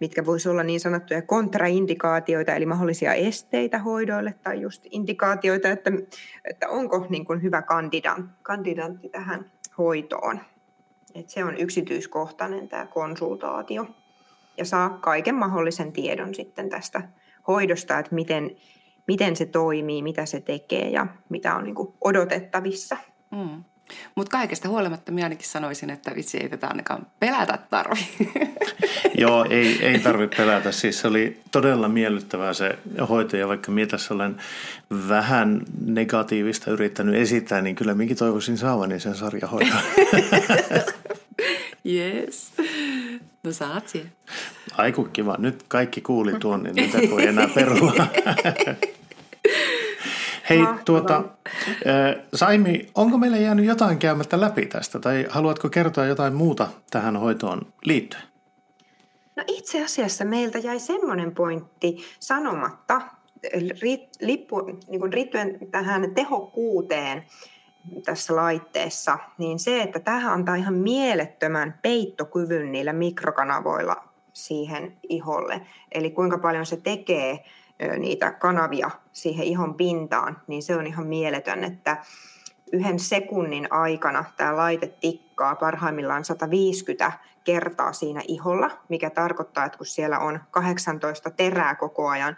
mitkä 0.00 0.26
voisi 0.26 0.48
olla 0.48 0.62
niin 0.62 0.80
sanottuja 0.80 1.22
kontraindikaatioita, 1.22 2.54
eli 2.54 2.66
mahdollisia 2.66 3.14
esteitä 3.14 3.78
hoidoille 3.78 4.34
tai 4.42 4.60
just 4.60 4.86
indikaatioita, 4.90 5.68
että, 5.68 5.90
että 6.44 6.68
onko 6.68 7.06
niin 7.08 7.24
kuin 7.24 7.42
hyvä 7.42 7.62
kandidaatti 8.42 9.08
tähän 9.08 9.50
hoitoon. 9.78 10.40
Et 11.14 11.28
se 11.28 11.44
on 11.44 11.56
yksityiskohtainen 11.56 12.68
tämä 12.68 12.86
konsultaatio 12.86 13.86
ja 14.56 14.64
saa 14.64 14.90
kaiken 14.90 15.34
mahdollisen 15.34 15.92
tiedon 15.92 16.34
sitten 16.34 16.68
tästä 16.68 17.02
hoidosta, 17.48 17.98
että 17.98 18.14
miten, 18.14 18.50
miten 19.06 19.36
se 19.36 19.46
toimii, 19.46 20.02
mitä 20.02 20.26
se 20.26 20.40
tekee 20.40 20.90
ja 20.90 21.06
mitä 21.28 21.56
on 21.56 21.64
niin 21.64 21.76
odotettavissa. 22.00 22.96
Mm. 23.30 23.64
Mutta 24.14 24.30
kaikesta 24.30 24.68
huolimatta 24.68 25.12
minä 25.12 25.26
ainakin 25.26 25.48
sanoisin, 25.48 25.90
että 25.90 26.14
vitsi 26.14 26.38
ei 26.38 26.48
tätä 26.48 26.66
ainakaan 26.66 27.06
pelätä 27.20 27.58
tarvi. 27.70 28.08
Joo, 29.18 29.46
ei, 29.50 29.86
ei 29.86 29.98
tarvitse 29.98 30.36
pelätä. 30.36 30.72
Siis 30.72 31.00
se 31.00 31.08
oli 31.08 31.40
todella 31.52 31.88
miellyttävää 31.88 32.54
se 32.54 32.78
hoito 33.08 33.36
ja 33.36 33.48
vaikka 33.48 33.72
minä 33.72 33.86
tässä 33.86 34.14
olen 34.14 34.36
vähän 35.08 35.62
negatiivista 35.84 36.70
yrittänyt 36.70 37.14
esittää, 37.14 37.62
niin 37.62 37.76
kyllä 37.76 37.94
minäkin 37.94 38.16
toivoisin 38.16 38.58
saavani 38.58 39.00
sen 39.00 39.14
sarjahoidon. 39.14 39.78
yes. 41.86 42.52
No 43.42 43.52
saat 43.52 43.88
siihen. 43.88 44.12
Aiku 44.76 45.04
kiva. 45.04 45.36
Nyt 45.38 45.64
kaikki 45.68 46.00
kuuli 46.00 46.32
tuon, 46.40 46.62
niin 46.62 46.92
nyt 46.92 47.10
voi 47.10 47.26
enää 47.26 47.48
perua. 47.48 47.92
Hei, 50.50 50.58
Mahtavaa. 50.58 50.84
tuota, 50.84 51.24
Saimi, 52.34 52.86
onko 52.94 53.18
meillä 53.18 53.36
jäänyt 53.36 53.66
jotain 53.66 53.98
käymättä 53.98 54.40
läpi 54.40 54.66
tästä 54.66 54.98
tai 54.98 55.26
haluatko 55.28 55.68
kertoa 55.68 56.06
jotain 56.06 56.34
muuta 56.34 56.68
tähän 56.90 57.16
hoitoon 57.16 57.60
liittyen? 57.84 58.22
No 59.36 59.44
itse 59.46 59.84
asiassa 59.84 60.24
meiltä 60.24 60.58
jäi 60.58 60.78
semmoinen 60.78 61.34
pointti 61.34 61.96
sanomatta 62.20 63.00
lippu, 64.20 64.60
niin 64.88 65.00
kuin 65.00 65.14
liittyen 65.14 65.58
tähän 65.70 66.14
tehokkuuteen 66.14 67.24
tässä 68.04 68.36
laitteessa, 68.36 69.18
niin 69.38 69.58
se, 69.58 69.82
että 69.82 70.00
tähän 70.00 70.32
antaa 70.32 70.54
ihan 70.54 70.74
mielettömän 70.74 71.78
peittokyvyn 71.82 72.72
niillä 72.72 72.92
mikrokanavoilla 72.92 73.96
siihen 74.32 74.96
iholle. 75.08 75.60
Eli 75.92 76.10
kuinka 76.10 76.38
paljon 76.38 76.66
se 76.66 76.76
tekee 76.76 77.44
niitä 77.98 78.32
kanavia 78.32 78.90
siihen 79.12 79.46
ihon 79.46 79.74
pintaan, 79.74 80.38
niin 80.46 80.62
se 80.62 80.76
on 80.76 80.86
ihan 80.86 81.06
mieletön, 81.06 81.64
että 81.64 81.96
yhden 82.72 82.98
sekunnin 82.98 83.72
aikana 83.72 84.24
tämä 84.36 84.56
laite 84.56 84.86
tikkaa 84.86 85.54
parhaimmillaan 85.56 86.24
150 86.24 87.12
kertaa 87.44 87.92
siinä 87.92 88.22
iholla, 88.28 88.70
mikä 88.88 89.10
tarkoittaa, 89.10 89.64
että 89.64 89.78
kun 89.78 89.86
siellä 89.86 90.18
on 90.18 90.40
18 90.50 91.30
terää 91.30 91.74
koko 91.74 92.08
ajan 92.08 92.36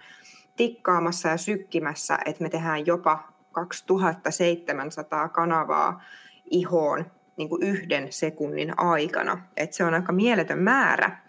tikkaamassa 0.57 1.29
ja 1.29 1.37
sykkimässä, 1.37 2.19
että 2.25 2.43
me 2.43 2.49
tehdään 2.49 2.87
jopa 2.87 3.29
2700 3.53 5.29
kanavaa 5.29 6.03
ihoon 6.51 7.07
niin 7.37 7.49
kuin 7.49 7.63
yhden 7.63 8.13
sekunnin 8.13 8.79
aikana. 8.81 9.43
Et 9.57 9.73
se 9.73 9.85
on 9.85 9.95
aika 9.95 10.13
mieletön 10.13 10.59
määrä 10.59 11.22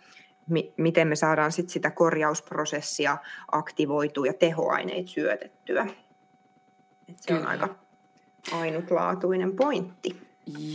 mi- 0.49 0.73
miten 0.77 1.07
me 1.07 1.15
saadaan 1.15 1.51
sit 1.51 1.69
sitä 1.69 1.91
korjausprosessia 1.91 3.17
aktivoitua 3.51 4.25
ja 4.25 4.33
tehoaineet 4.33 5.07
syötettyä. 5.07 5.87
Et 7.09 7.19
se 7.19 7.27
Kyllä. 7.27 7.41
on 7.41 7.47
aika 7.47 7.75
ainutlaatuinen 8.51 9.55
pointti. 9.55 10.17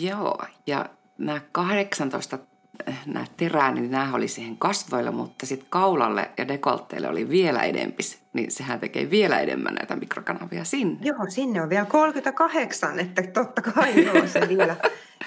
Joo, 0.00 0.38
ja 0.66 0.86
nämä 1.18 1.40
18 1.52 2.38
eh, 2.86 2.98
nämä 3.06 3.26
terää, 3.36 3.72
niin 3.72 3.90
nämä 3.90 4.14
oli 4.14 4.28
siihen 4.28 4.56
kasvoilla, 4.56 5.12
mutta 5.12 5.46
sitten 5.46 5.70
kaulalle 5.70 6.30
ja 6.38 6.48
dekoltteelle 6.48 7.08
oli 7.08 7.28
vielä 7.28 7.62
edempis, 7.62 8.18
niin 8.32 8.50
sehän 8.50 8.80
tekee 8.80 9.10
vielä 9.10 9.40
enemmän 9.40 9.74
näitä 9.74 9.96
mikrokanavia 9.96 10.64
sinne. 10.64 10.98
Joo, 11.02 11.18
sinne 11.28 11.62
on 11.62 11.68
vielä 11.70 11.84
38, 11.84 13.00
että 13.00 13.22
totta 13.22 13.62
kai 13.62 14.04
joo, 14.04 14.26
se 14.26 14.40
vielä, 14.56 14.76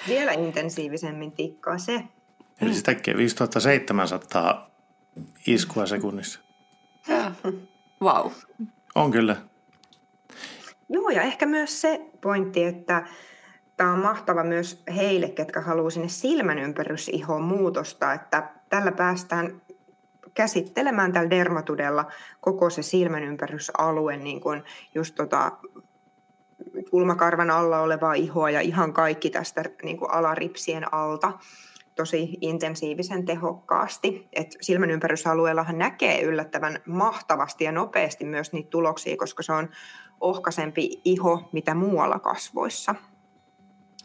vielä 0.08 0.32
intensiivisemmin 0.32 1.32
tikkaa 1.32 1.78
se. 1.78 2.04
Eli 2.62 2.74
se 2.74 2.82
tekee 2.82 3.16
5700 3.16 4.70
iskua 5.46 5.86
sekunnissa. 5.86 6.40
Vau. 8.00 8.24
Wow. 8.24 8.32
On 8.94 9.10
kyllä. 9.10 9.36
Joo, 10.88 11.08
ja 11.08 11.22
ehkä 11.22 11.46
myös 11.46 11.80
se 11.80 12.00
pointti, 12.20 12.64
että 12.64 13.06
tämä 13.76 13.92
on 13.92 13.98
mahtava 13.98 14.44
myös 14.44 14.82
heille, 14.96 15.28
ketkä 15.28 15.60
haluaa 15.60 15.90
sinne 15.90 16.08
silmän 16.08 16.58
ympäryysihoon 16.58 17.42
muutosta, 17.42 18.12
että 18.12 18.50
tällä 18.68 18.92
päästään 18.92 19.62
käsittelemään 20.34 21.12
tällä 21.12 21.30
dermatudella 21.30 22.06
koko 22.40 22.70
se 22.70 22.82
silmän 22.82 23.24
ympärysalue, 23.24 24.16
niin 24.16 24.40
kuin 24.40 24.62
just 24.94 25.14
tota 25.14 25.52
kulmakarvan 26.90 27.50
alla 27.50 27.80
olevaa 27.80 28.14
ihoa 28.14 28.50
ja 28.50 28.60
ihan 28.60 28.92
kaikki 28.92 29.30
tästä 29.30 29.64
niin 29.82 29.96
kuin 29.96 30.10
alaripsien 30.10 30.94
alta 30.94 31.32
tosi 31.94 32.38
intensiivisen 32.40 33.24
tehokkaasti. 33.24 34.28
Et 34.32 34.56
silmän 34.60 34.90
ympärysalueellahan 34.90 35.78
näkee 35.78 36.22
yllättävän 36.22 36.78
mahtavasti 36.86 37.64
ja 37.64 37.72
nopeasti 37.72 38.24
myös 38.24 38.52
niitä 38.52 38.70
tuloksia, 38.70 39.16
koska 39.16 39.42
se 39.42 39.52
on 39.52 39.68
ohkaisempi 40.20 41.00
iho 41.04 41.48
mitä 41.52 41.74
muualla 41.74 42.18
kasvoissa. 42.18 42.94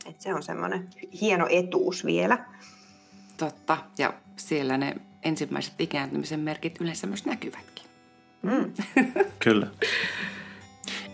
Et 0.05 0.21
se 0.21 0.33
on 0.33 0.43
semmoinen 0.43 0.89
hieno 1.21 1.47
etuus 1.49 2.05
vielä. 2.05 2.45
Totta, 3.37 3.77
ja 3.97 4.13
siellä 4.35 4.77
ne 4.77 4.95
ensimmäiset 5.23 5.73
ikääntymisen 5.79 6.39
merkit 6.39 6.81
yleensä 6.81 7.07
myös 7.07 7.25
näkyvätkin. 7.25 7.85
Mm. 8.41 8.73
Kyllä. 9.39 9.67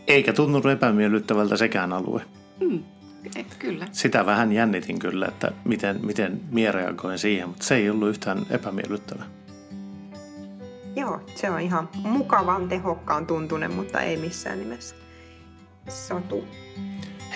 Eikä 0.08 0.34
tunnu 0.34 0.62
epämiellyttävältä 0.72 1.58
sekään 1.58 1.94
alue. 1.94 2.22
Mm. 2.60 2.84
Et 3.36 3.56
kyllä. 3.60 3.88
Sitä 3.92 4.26
vähän 4.26 4.52
jännitin 4.52 5.00
kyllä, 5.00 5.26
että 5.26 5.52
miten, 5.66 6.00
miten 6.06 6.42
mie 6.52 6.72
reagoin 6.72 7.20
siihen, 7.20 7.48
mutta 7.48 7.66
se 7.66 7.76
ei 7.76 7.90
ollut 7.90 8.10
yhtään 8.10 8.46
epämiellyttävä. 8.50 9.24
Joo, 10.96 11.22
se 11.36 11.50
on 11.50 11.60
ihan 11.60 11.90
mukavan 11.94 12.70
tehokkaan 12.70 13.28
tuntunen, 13.28 13.74
mutta 13.74 14.02
ei 14.02 14.18
missään 14.18 14.60
nimessä 14.60 14.96
satu. 15.88 16.48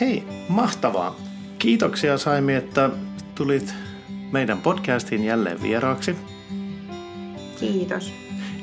Hei, 0.01 0.23
mahtavaa. 0.49 1.15
Kiitoksia 1.59 2.17
Saimi, 2.17 2.55
että 2.55 2.89
tulit 3.35 3.73
meidän 4.31 4.61
podcastiin 4.61 5.23
jälleen 5.23 5.61
vieraaksi. 5.61 6.15
Kiitos. 7.59 8.13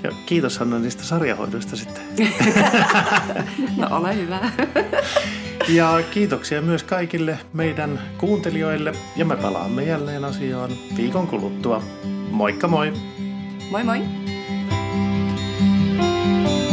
Ja 0.03 0.11
kiitos 0.27 0.59
Hanna 0.59 0.79
niistä 0.79 1.03
sarjahoidoista 1.03 1.77
sitten. 1.77 2.05
no 3.77 3.89
ole 3.91 4.17
hyvä. 4.17 4.41
Ja 5.69 6.01
kiitoksia 6.11 6.63
myös 6.63 6.83
kaikille 6.83 7.39
meidän 7.53 8.01
kuuntelijoille 8.19 8.93
ja 9.17 9.25
me 9.25 9.37
palaamme 9.37 9.85
jälleen 9.85 10.25
asiaan 10.25 10.71
viikon 10.97 11.27
kuluttua. 11.27 11.83
Moikka 12.31 12.69
moi! 12.69 12.93
Moi 13.71 13.85
moi! 13.85 13.99
thank 15.97 16.49
you 16.49 16.64